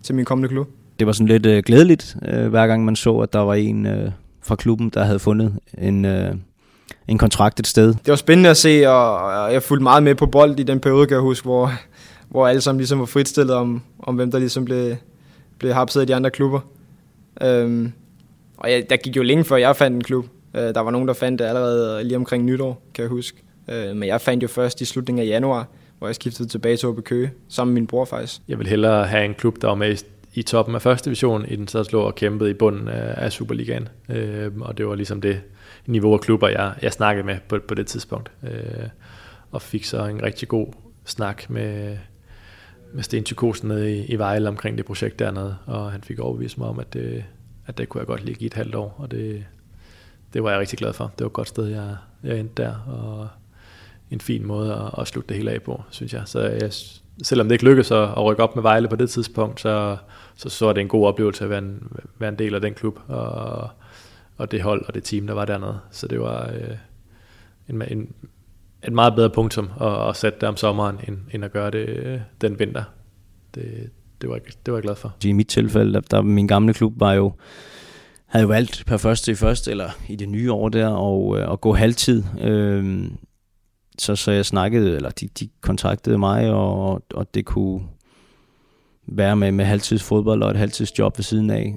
[0.03, 0.69] til min kommende klub.
[0.99, 3.87] Det var sådan lidt øh, glædeligt, øh, hver gang man så, at der var en
[3.87, 4.11] øh,
[4.43, 6.35] fra klubben, der havde fundet en, øh,
[7.09, 7.87] en kontrakt et sted.
[7.89, 11.07] Det var spændende at se, og jeg fulgte meget med på bold i den periode,
[11.07, 11.73] kan jeg huske, hvor,
[12.29, 14.97] hvor alle sammen ligesom var fritstillet om, om hvem der ligesom blev,
[15.59, 16.61] blev hapset i de andre klubber.
[17.43, 17.93] Øhm,
[18.57, 20.27] og jeg, der gik jo længe før jeg fandt en klub.
[20.55, 23.43] Øh, der var nogen, der fandt det allerede lige omkring nytår, kan jeg huske.
[23.69, 26.89] Øh, men jeg fandt jo først i slutningen af januar, hvor jeg skiftede tilbage til
[26.89, 28.41] OB Køge, sammen med min bror faktisk.
[28.49, 29.97] Jeg vil hellere have en klub, der var med
[30.35, 33.89] i toppen af første division, i den så slå og kæmpede i bunden af, Superligaen.
[34.09, 35.41] Øh, og det var ligesom det
[35.87, 38.31] niveau af klubber, jeg, jeg snakkede med på, på det tidspunkt.
[38.43, 38.89] Øh,
[39.51, 40.67] og fik så en rigtig god
[41.05, 41.97] snak med,
[42.93, 46.59] med Sten Tykosen nede i, i Vejle omkring det projekt dernede, og han fik overbevist
[46.59, 47.25] mig om, at det,
[47.67, 49.45] at det kunne jeg godt lige give et halvt år, og det,
[50.33, 51.05] det var jeg rigtig glad for.
[51.05, 53.29] Det var et godt sted, jeg, jeg endte der, og
[54.11, 56.23] en fin måde at, at slutte det hele af på, synes jeg.
[56.27, 56.73] Så jeg,
[57.23, 59.97] selvom det ikke lykkedes at, at rykke op med Vejle på det tidspunkt, så,
[60.35, 62.75] så, så er det en god oplevelse at være en, være en del af den
[62.75, 63.71] klub, og,
[64.37, 65.79] og det hold og det team, der var dernede.
[65.91, 66.77] Så det var øh,
[67.69, 68.15] en, en,
[68.87, 71.89] et meget bedre punktum at, at sætte det om sommeren, end, end at gøre det
[71.89, 72.85] øh, den vinter.
[73.55, 73.91] det,
[74.21, 75.17] det, var, det var jeg glad for.
[75.25, 77.33] I mit tilfælde, der, der min gamle klub var jo,
[78.27, 81.49] havde jo valgt per første i første, eller i det nye år der, og, øh,
[81.49, 82.23] og gå halvtid.
[82.41, 83.11] Øh,
[83.99, 87.83] så, så jeg snakkede, eller de, de kontaktede mig, og, og det kunne
[89.09, 91.77] være med, med halvtids fodbold og et halvtids job ved siden af.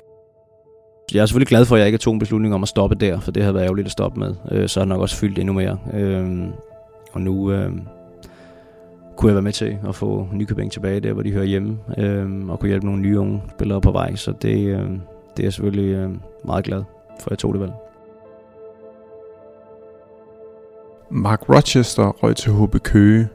[1.13, 3.19] Jeg er selvfølgelig glad for, at jeg ikke tog en beslutning om at stoppe der,
[3.19, 4.35] for det havde været ærgerligt at stoppe med.
[4.51, 5.79] Øh, så har nok også fyldt endnu mere.
[5.93, 6.47] Øh,
[7.13, 7.71] og nu øh,
[9.19, 12.49] kunne jeg være med til at få Nykøbing tilbage der, hvor de hører hjemme, øh,
[12.49, 14.15] og kunne hjælpe nogle nye unge spillere på vej.
[14.15, 14.89] Så det, øh,
[15.37, 16.09] det er jeg selvfølgelig øh,
[16.45, 16.83] meget glad
[17.19, 17.71] for, at jeg tog det valg.
[21.11, 23.27] Mark Rochester røg til HB Køge.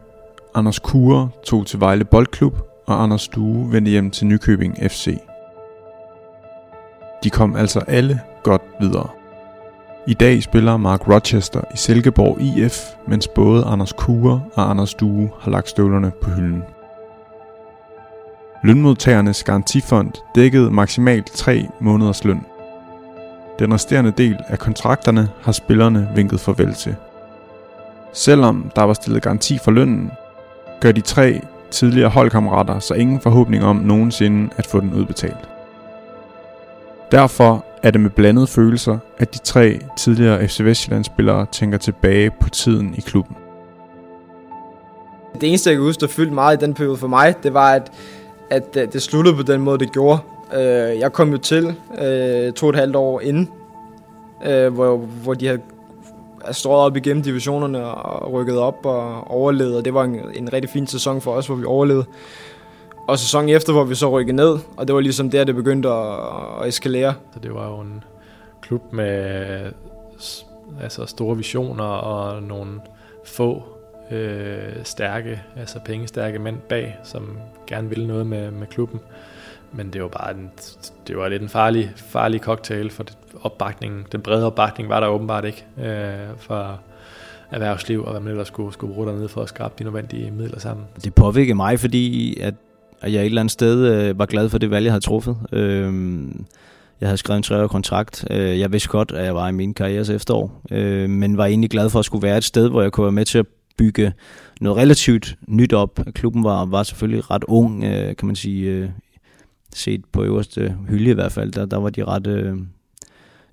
[0.54, 5.18] Anders Kure tog til Vejle Boldklub, og Anders Due vendte hjem til Nykøbing FC.
[7.24, 9.08] De kom altså alle godt videre.
[10.06, 12.78] I dag spiller Mark Rochester i Silkeborg IF,
[13.08, 16.62] mens både Anders Kure og Anders Due har lagt støvlerne på hylden.
[18.64, 22.40] Lønmodtagernes garantifond dækkede maksimalt 3 måneders løn.
[23.58, 26.96] Den resterende del af kontrakterne har spillerne vinket farvel til.
[28.12, 30.10] Selvom der var stillet garanti for lønnen,
[30.80, 31.40] gør de tre
[31.70, 35.53] tidligere holdkammerater så ingen forhåbning om nogensinde at få den udbetalt.
[37.14, 42.48] Derfor er det med blandede følelser, at de tre tidligere FC Vestjylland-spillere tænker tilbage på
[42.48, 43.36] tiden i klubben.
[45.40, 47.72] Det eneste, jeg kan huske, der fyldte meget i den periode for mig, det var,
[47.72, 47.92] at,
[48.50, 50.18] at øh, det sluttede på den måde, det gjorde.
[50.54, 53.50] Øh, jeg kom jo til øh, to og et halvt år inden,
[54.70, 55.60] hvor, hvor de havde
[56.52, 60.70] strået op igennem divisionerne og rykket op og overlevet, og det var en, en rigtig
[60.70, 62.04] fin sæson for os, hvor vi overlevede.
[63.08, 65.88] Og sæsonen efter, hvor vi så rykkede ned, og det var ligesom der, det begyndte
[65.88, 66.18] at,
[66.62, 67.14] at eskalere.
[67.32, 68.04] Så det var jo en
[68.62, 69.72] klub med
[70.82, 72.80] altså store visioner og nogle
[73.24, 73.62] få
[74.10, 79.00] øh, stærke, altså pengestærke mænd bag, som gerne ville noget med, med klubben.
[79.72, 80.50] Men det var bare en,
[81.06, 83.04] det var lidt en farlig, farlig cocktail, for
[83.42, 86.80] opbakningen, den brede opbakning var der åbenbart ikke øh, for
[87.50, 90.58] erhvervsliv, og hvad man ellers skulle, skulle bruge dernede for at skrabe de nødvendige midler
[90.58, 90.86] sammen.
[91.04, 92.54] Det påvirkede mig, fordi at,
[93.04, 95.36] at jeg et eller andet sted øh, var glad for det valg, jeg havde truffet.
[95.52, 95.92] Øh,
[97.00, 98.24] jeg havde skrevet en treårig kontrakt.
[98.30, 101.70] Øh, jeg vidste godt, at jeg var i min karrieres efterår, øh, men var egentlig
[101.70, 103.46] glad for at skulle være et sted, hvor jeg kunne være med til at
[103.76, 104.12] bygge
[104.60, 106.00] noget relativt nyt op.
[106.14, 108.88] Klubben var, var selvfølgelig ret ung, øh, kan man sige, øh,
[109.74, 111.52] set på øverste hylde i hvert fald.
[111.52, 112.56] Der, der var de ret øh,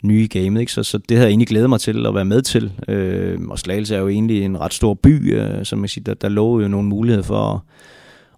[0.04, 0.72] nye i gamet, ikke?
[0.72, 2.72] Så, så det havde jeg egentlig glædet mig til at være med til.
[2.88, 6.14] Øh, og Slagelse er jo egentlig en ret stor by, øh, som jeg siger, der,
[6.14, 7.60] der lå jo nogle muligheder for at,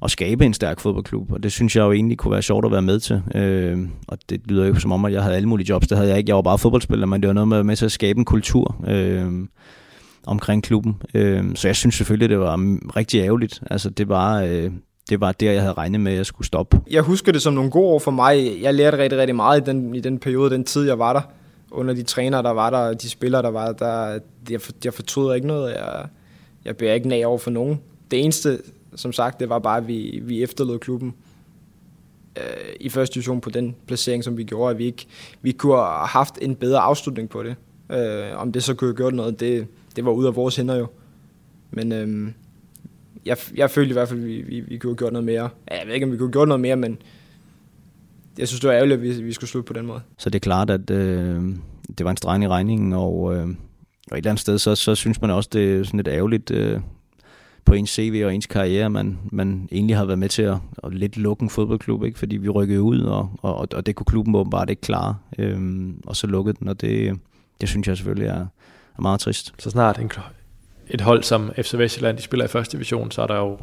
[0.04, 2.72] at skabe en stærk fodboldklub, og det synes jeg jo egentlig kunne være sjovt at
[2.72, 3.22] være med til.
[3.36, 3.78] Øh,
[4.08, 6.18] og det lyder jo som om, at jeg havde alle mulige jobs, det havde jeg
[6.18, 6.30] ikke.
[6.30, 8.76] Jeg var bare fodboldspiller, men det var noget med, med til at skabe en kultur.
[8.88, 9.32] Øh,
[10.26, 10.96] omkring klubben.
[11.14, 12.60] Øh, så jeg synes selvfølgelig, det var
[12.96, 13.62] rigtig ærgerligt.
[13.72, 14.72] Altså, det var, øh,
[15.10, 16.80] det var der, jeg havde regnet med, at jeg skulle stoppe.
[16.92, 18.58] Jeg husker det som nogle gode år for mig.
[18.62, 21.22] Jeg lærte rigtig, rigtig meget i den, i den periode, den tid, jeg var der.
[21.72, 24.20] Under de trænere, der var der, de spillere, der var der.
[24.50, 25.74] Jeg, jeg fortryder ikke noget.
[25.74, 26.06] Jeg,
[26.66, 27.80] jeg bærer ikke nag over for nogen.
[28.12, 28.60] Det eneste,
[28.96, 31.14] som sagt, det var bare, at vi, vi efterlod klubben
[32.38, 32.44] øh,
[32.80, 35.08] i første division på den placering, som vi gjorde, at vi ikke
[35.42, 37.56] vi kunne have haft en bedre afslutning på det.
[37.92, 40.76] Øh, om det så kunne have gjort noget, det, det var ud af vores hænder
[40.76, 40.88] jo.
[41.72, 42.32] Men øh,
[43.26, 45.50] jeg, jeg følte i hvert fald, at vi, vi, vi kunne have gjort noget mere.
[45.72, 46.98] Ja, jeg ved ikke, om vi kunne have gjort noget mere, men
[48.38, 50.02] jeg synes, det var ærgerligt, at vi, vi skulle slutte på den måde.
[50.18, 51.42] Så det er klart, at øh,
[51.98, 53.48] det var en streg i regningen, og, øh,
[54.12, 56.52] og et eller andet sted, så, så synes man også, det er sådan lidt ærgerligt
[56.52, 56.80] øh,
[57.66, 60.94] på ens CV og ens karriere, man, man egentlig har været med til at, at
[60.94, 62.20] lidt lukke en fodboldklub, ikke?
[62.20, 66.16] fordi vi rykkede ud, og, og, og det kunne klubben åbenbart ikke klare, øhm, og
[66.16, 67.20] så lukkede den, og det,
[67.62, 68.46] det synes jeg selvfølgelig er,
[68.98, 69.54] er meget trist.
[69.60, 70.12] Så snart en,
[70.90, 73.58] et hold som FC Vestjylland, de spiller i første division, så er der jo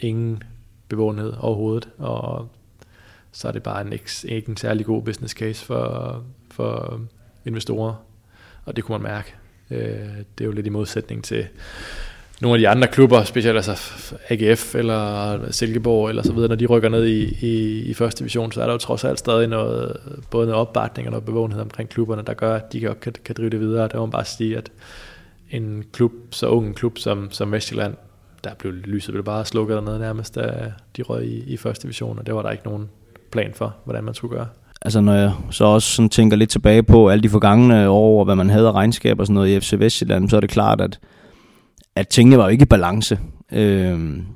[0.00, 0.42] ingen
[0.88, 2.48] bevågenhed overhovedet, og
[3.32, 7.00] så er det bare en, ikke, ikke en særlig god business case for, for
[7.44, 7.94] investorer,
[8.64, 9.34] og det kunne man mærke.
[9.70, 11.46] Øh, det er jo lidt i modsætning til
[12.40, 16.66] nogle af de andre klubber, specielt altså AGF eller Silkeborg eller så videre, når de
[16.66, 19.96] rykker ned i, i, i første division, så er der jo trods alt stadig noget,
[20.30, 23.34] både noget opbakning og noget bevågenhed omkring klubberne, der gør, at de kan, kan, kan
[23.38, 23.88] drive det videre.
[23.88, 24.70] Der må man bare sige, at
[25.50, 27.94] en klub, så ung en klub som, som Vestjylland,
[28.44, 32.18] der blev lyset blev bare slukket dernede nærmest, da de røg i, i første division,
[32.18, 32.88] og det var der ikke nogen
[33.32, 34.46] plan for, hvordan man skulle gøre.
[34.82, 38.24] Altså når jeg så også sådan tænker lidt tilbage på alle de forgangne år, og
[38.24, 40.80] hvad man havde af regnskab og sådan noget i FC Vestjylland, så er det klart,
[40.80, 40.98] at,
[41.96, 43.18] at tingene var jo ikke i balance.
[43.52, 44.26] Øhm,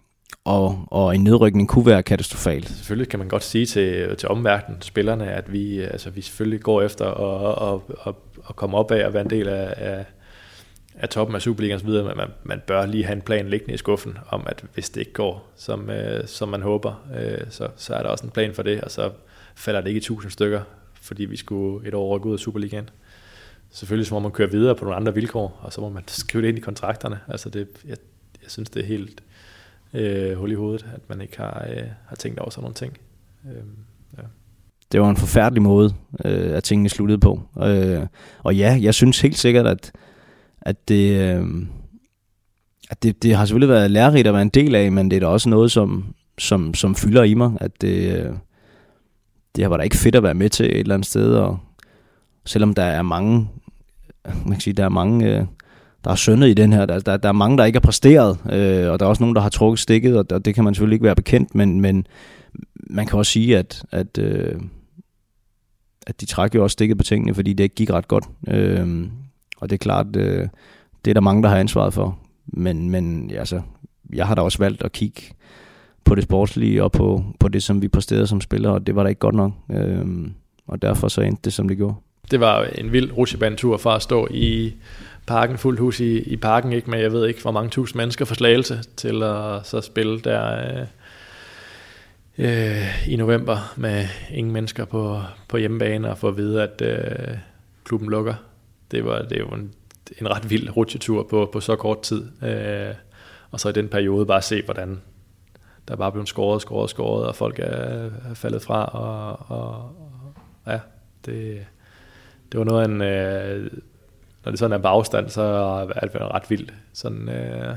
[0.45, 2.69] og, og en nedrykning kunne være katastrofalt.
[2.69, 6.83] Selvfølgelig kan man godt sige til, til omverdenen, spillerne, at vi, altså, vi selvfølgelig går
[6.83, 8.15] efter at, at, at,
[8.49, 10.05] at komme op af og være en del af, af
[10.95, 13.77] af toppen af Superligaen osv., men man, man bør lige have en plan liggende i
[13.77, 17.95] skuffen, om at hvis det ikke går, som, øh, som man håber, øh, så, så
[17.95, 19.11] er der også en plan for det, og så
[19.57, 20.61] falder det ikke i tusind stykker,
[20.95, 22.91] fordi vi skulle et år rykke ud af Superligaen.
[23.73, 26.43] Selvfølgelig så må man køre videre på nogle andre vilkår, og så må man skrive
[26.43, 27.19] det ind i kontrakterne.
[27.29, 27.97] Altså det, jeg,
[28.43, 29.23] jeg synes, det er helt
[29.93, 32.99] øh, hul i hovedet, at man ikke har, øh, har tænkt over sådan nogle ting.
[33.47, 33.63] Øh,
[34.19, 34.23] ja.
[34.93, 35.95] Det var en forfærdelig måde,
[36.25, 37.43] øh, at tingene sluttede på.
[37.63, 38.07] Øh,
[38.43, 39.93] og ja, jeg synes helt sikkert, at,
[40.61, 41.21] at det...
[41.21, 41.47] Øh,
[42.91, 45.21] at det, det har selvfølgelig været lærerigt at være en del af, men det er
[45.21, 48.41] da også noget, som, som, som fylder i mig, at det, det
[49.57, 51.59] det var da ikke fedt at være med til et eller andet sted, og
[52.45, 53.49] selvom der er mange,
[54.25, 55.47] man kan sige, der er mange, øh,
[56.05, 58.39] der er syndet i den her, der, der, der er mange, der ikke har præsteret,
[58.53, 60.75] øh, og der er også nogen, der har trukket stikket, og, og det kan man
[60.75, 62.07] selvfølgelig ikke være bekendt, men, men
[62.75, 64.61] man kan også sige, at, at, øh,
[66.07, 68.25] at de trækker jo også stikket på tingene, fordi det ikke gik ret godt.
[68.49, 69.09] Øh,
[69.57, 70.49] og det er klart, øh,
[71.05, 72.19] det er der mange, der har ansvaret for.
[72.47, 73.63] Men, men altså,
[74.13, 75.23] jeg har da også valgt at kigge
[76.05, 79.03] på det sportslige og på, på det, som vi præsterede som spillere, og det var
[79.03, 79.53] da ikke godt nok.
[79.71, 80.07] Øh,
[80.67, 81.95] og derfor så endte det, som det gjorde.
[82.33, 84.75] Det var en vild rutsjebanetur fra at stå i
[85.27, 88.25] parken, fuldt hus i, i parken, ikke men jeg ved ikke hvor mange tusind mennesker
[88.25, 90.87] for slagelse, til at så spille der øh,
[92.39, 97.37] øh, i november med ingen mennesker på, på hjemmebane og få at vide, at øh,
[97.85, 98.35] klubben lukker.
[98.91, 99.73] Det var, det var en,
[100.21, 102.25] en ret vild rutsjetur på, på så kort tid.
[102.43, 102.95] Øh,
[103.51, 105.01] og så i den periode bare se, hvordan
[105.89, 107.65] der bare blev skåret, skåret, skåret, og folk er,
[108.31, 108.85] er faldet fra.
[108.85, 109.97] Og, og,
[110.65, 110.81] og ja,
[111.27, 111.67] det,
[112.53, 113.03] det var noget af en...
[113.03, 113.71] Øh,
[114.45, 115.43] når det sådan er på afstand, så
[115.97, 117.75] er det ret vildt sådan øh,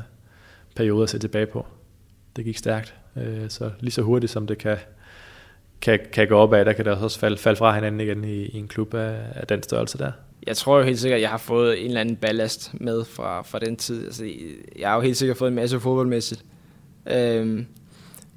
[0.76, 1.66] periode at se tilbage på.
[2.36, 2.96] Det gik stærkt.
[3.16, 4.78] Øh, så lige så hurtigt som det kan,
[5.82, 8.58] kan, kan gå opad, der kan det også falde, falde fra hinanden igen i, i
[8.58, 10.12] en klub af, af den størrelse der.
[10.48, 13.42] Jeg tror jo helt sikkert, at jeg har fået en eller anden ballast med fra,
[13.42, 14.06] fra den tid.
[14.06, 14.30] Altså,
[14.80, 16.46] jeg har jo helt sikkert fået en masse fodboldmæssigt.
[17.06, 17.66] Øhm,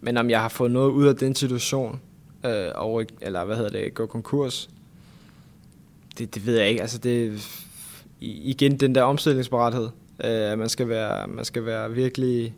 [0.00, 2.00] men om jeg har fået noget ud af den situation,
[2.46, 4.70] øh, over, eller hvad hedder det, gå konkurs,
[6.18, 6.80] det, det ved jeg ikke.
[6.80, 7.48] Altså det,
[8.20, 9.88] igen den der omstillingsparathed.
[10.24, 12.54] Øh, man skal være, man skal være virkelig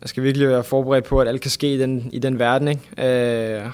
[0.00, 2.68] man skal virkelig være forberedt på, at alt kan ske i den, i den verden,
[2.68, 3.62] ikke?
[3.62, 3.70] Øh,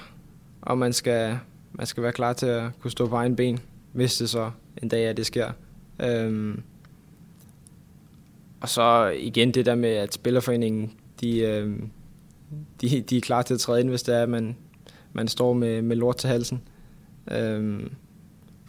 [0.61, 1.37] og man skal,
[1.71, 3.59] man skal være klar til at kunne stå på egen ben,
[3.91, 4.51] hvis det så
[4.83, 5.51] en dag, er, det sker.
[5.99, 6.57] Øh,
[8.61, 11.73] og så igen det der med, at Spillerforeningen, de, øh,
[12.81, 14.55] de, de er klar til at træde ind, hvis det er, at man,
[15.13, 16.61] man står med, med lort til halsen.
[17.31, 17.79] Øh,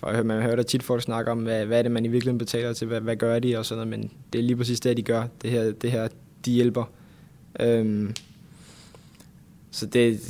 [0.02, 2.38] og man hører da tit folk snakke om, hvad, hvad er det, man i virkeligheden
[2.38, 4.96] betaler til, hvad, hvad gør de og sådan noget, men det er lige præcis det,
[4.96, 5.26] de gør.
[5.42, 6.08] Det her, det her
[6.44, 6.84] de hjælper.
[7.60, 8.14] Øhm,
[9.70, 10.20] så det,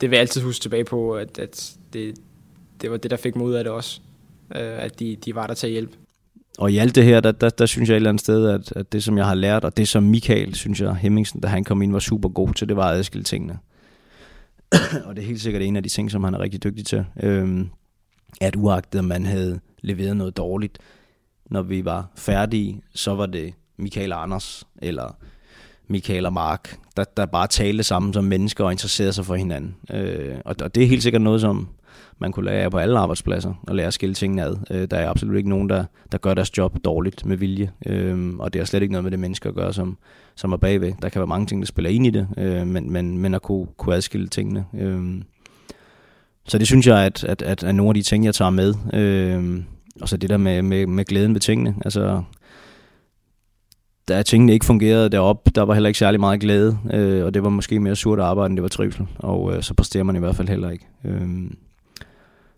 [0.00, 2.14] det vil jeg altid huske tilbage på, at, at det,
[2.80, 4.00] det var det, der fik mig ud af det også.
[4.54, 5.96] Øh, at de, de var der til at hjælpe.
[6.58, 8.72] Og i alt det her, der, der, der synes jeg et eller andet sted, at,
[8.76, 11.64] at det som jeg har lært, og det som Michael, synes jeg, Hemmingsen, da han
[11.64, 13.58] kom ind, var super god til, det var at adskille tingene.
[15.06, 17.04] og det er helt sikkert en af de ting, som han er rigtig dygtig til.
[17.22, 17.70] Øhm,
[18.40, 20.78] at uagtet at man havde leveret noget dårligt,
[21.46, 25.16] når vi var færdige, så var det Michael Anders eller
[25.88, 29.76] Michael og Mark, der, der bare talte sammen som mennesker og interesserede sig for hinanden.
[29.90, 31.68] Øh, og, og det er helt sikkert noget, som
[32.18, 34.56] man kunne lære på alle arbejdspladser, og lære at skille tingene ad.
[34.70, 38.34] Øh, der er absolut ikke nogen, der, der gør deres job dårligt med vilje, øh,
[38.38, 39.98] og det har slet ikke noget med det mennesker at gøre, som,
[40.34, 40.92] som er bagved.
[41.02, 43.42] Der kan være mange ting, der spiller ind i det, øh, men, men, men at
[43.42, 44.64] kunne, kunne adskille tingene.
[44.74, 45.22] Øh,
[46.48, 48.74] så det synes jeg, at, at, at, at nogle af de ting, jeg tager med,
[48.94, 49.64] øh,
[50.00, 52.22] og så det der med, med, med glæden ved tingene, altså
[54.08, 57.42] da tingene ikke fungerede deroppe, der var heller ikke særlig meget glæde, øh, og det
[57.42, 60.18] var måske mere surt arbejde, end det var trivsel, og øh, så præsterer man i
[60.18, 60.86] hvert fald heller ikke.
[61.04, 61.50] Øh,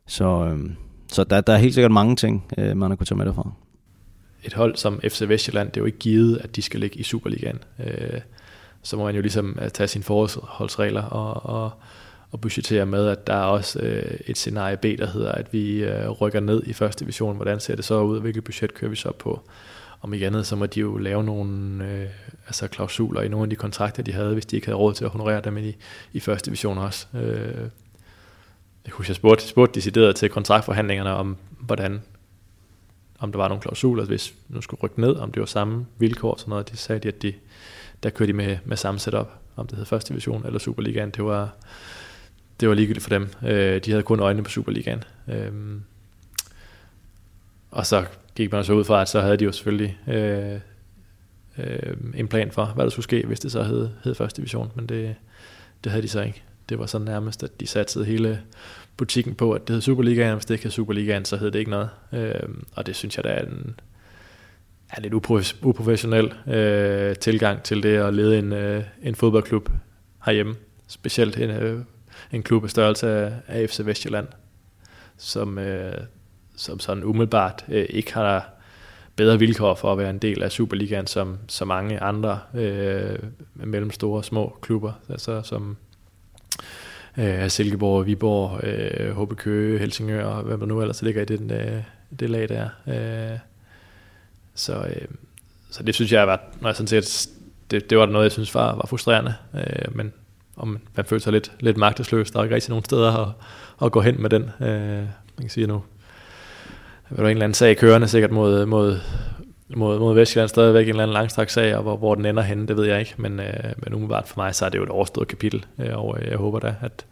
[0.07, 0.71] så øh,
[1.15, 3.53] så der, der er helt sikkert mange ting, øh, man har kunnet tage med derfra.
[4.45, 7.03] Et hold som FC Vestjylland, det er jo ikke givet, at de skal ligge i
[7.03, 7.59] Superligaen.
[7.79, 8.21] Øh,
[8.83, 11.71] så må man jo ligesom øh, tage sine forholdsregler og, og
[12.35, 15.85] og budgettere med, at der er også øh, et scenarie B, der hedder, at vi
[15.85, 17.37] øh, rykker ned i første division.
[17.37, 18.21] Hvordan ser det så ud?
[18.21, 19.41] Hvilket budget kører vi så på?
[20.01, 22.09] Om ikke andet, så må de jo lave nogle øh,
[22.47, 25.05] altså klausuler i nogle af de kontrakter, de havde, hvis de ikke havde råd til
[25.05, 25.77] at honorere dem i,
[26.13, 27.07] i første division også.
[27.15, 27.69] Øh,
[28.85, 32.03] jeg husker, jeg spurgte, spurgte decideret til kontraktforhandlingerne om, hvordan
[33.19, 36.33] om der var nogle klausuler, hvis nu skulle rykke ned, om det var samme vilkår
[36.33, 36.71] og sådan noget.
[36.71, 37.33] De sagde de, at de,
[38.03, 41.11] der kørte de med, med samme setup, om det hed første division eller Superligaen.
[41.11, 41.55] Det var,
[42.61, 43.29] det var ligegyldigt for dem.
[43.47, 45.03] Øh, de havde kun øjnene på Superligaen.
[45.29, 45.53] Øh,
[47.71, 50.61] og så gik man så ud fra, at så havde de jo selvfølgelig øh,
[51.59, 54.73] øh, en plan for, hvad der skulle ske, hvis det så hed, hed første division,
[54.75, 55.15] men det,
[55.85, 56.43] det havde de så ikke.
[56.69, 58.41] Det var så nærmest, at de satte hele
[58.97, 61.59] butikken på, at det hed Superligaen, og hvis det ikke hed Superligaen, så hed det
[61.59, 61.89] ikke noget.
[62.13, 63.81] Øh, og det synes jeg, der er en,
[64.91, 65.15] er lidt
[65.63, 69.71] uprofessionel øh, tilgang til det at lede en, øh, en fodboldklub
[70.25, 70.55] herhjemme.
[70.87, 71.81] Specielt en, øh,
[72.35, 74.29] en klub af størrelse af, FC Vestjylland,
[75.17, 76.01] som, øh,
[76.57, 78.51] som sådan umiddelbart øh, ikke har
[79.17, 83.19] bedre vilkår for at være en del af Superligaen, som så mange andre øh,
[83.55, 85.77] mellemstore og små klubber, altså som
[87.19, 91.51] øh, Silkeborg, Viborg, øh, HB Køge, Helsingør, og hvem der nu ellers ligger i den,
[91.51, 91.83] øh,
[92.21, 92.69] det lag der.
[92.87, 93.39] Øh,
[94.55, 95.09] så, øh,
[95.71, 97.29] så det synes jeg var, når jeg sådan set,
[97.71, 100.13] det, det var noget, jeg synes var, var frustrerende, øh, men
[100.57, 102.31] om man føler sig lidt, lidt magtesløs.
[102.31, 103.29] Der er ikke rigtig nogen steder at,
[103.83, 104.43] at gå hen med den.
[104.61, 105.83] Øh, man kan sige nu,
[107.09, 108.99] der var en eller anden sag kørende sikkert mod, mod,
[109.77, 112.67] mod, mod Vestjylland stadigvæk en eller anden langstrakt sag, og hvor, hvor den ender henne,
[112.67, 114.89] det ved jeg ikke, men, øh, men umiddelbart for mig, så er det jo et
[114.89, 117.07] overstået kapitel, øh, og øh, jeg håber da, at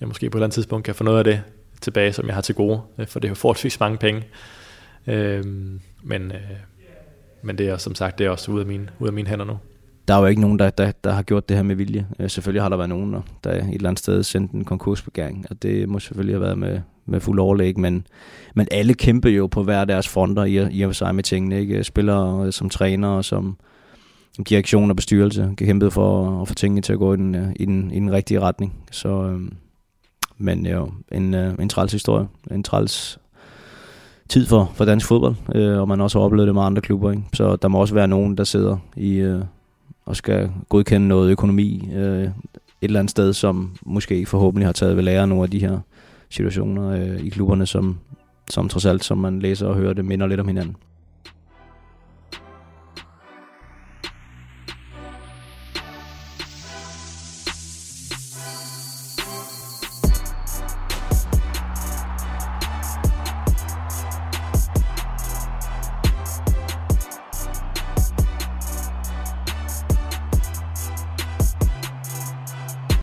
[0.00, 1.42] jeg måske på et eller andet tidspunkt kan få noget af det
[1.80, 4.24] tilbage, som jeg har til gode, øh, for det er jo forholdsvis mange penge.
[5.06, 5.44] Øh,
[6.02, 6.56] men, øh,
[7.42, 9.44] men det er som sagt, det er også ude af mine, ude af mine hænder
[9.44, 9.58] nu
[10.08, 12.06] der er jo ikke nogen, der, der, der har gjort det her med vilje.
[12.18, 15.62] Øh, selvfølgelig har der været nogen, der et eller andet sted sendt en konkursbegæring, og
[15.62, 18.06] det må selvfølgelig have været med, med fuld overlæg, men,
[18.54, 21.60] men alle kæmper jo på hver deres fronter i, i og for sig med tingene.
[21.60, 21.84] Ikke?
[21.84, 23.56] Spillere øh, som træner og som
[24.48, 27.64] direktion og bestyrelse kæmpet for at få tingene til at gå i den, øh, i
[27.64, 28.74] den, i den rigtige retning.
[28.90, 29.52] Så, øhm,
[30.38, 33.18] men øh, jo, en, øh, en træls historie, en træls
[34.28, 37.10] tid for, for dansk fodbold, øh, og man også har oplevet det med andre klubber.
[37.10, 37.22] Ikke?
[37.32, 39.42] Så der må også være nogen, der sidder i, øh,
[40.06, 42.32] og skal godkende noget økonomi øh, et
[42.82, 45.78] eller andet sted, som måske forhåbentlig har taget ved lære nogle af de her
[46.30, 47.98] situationer øh, i klubberne, som,
[48.50, 50.76] som trods alt, som man læser og hører, det minder lidt om hinanden.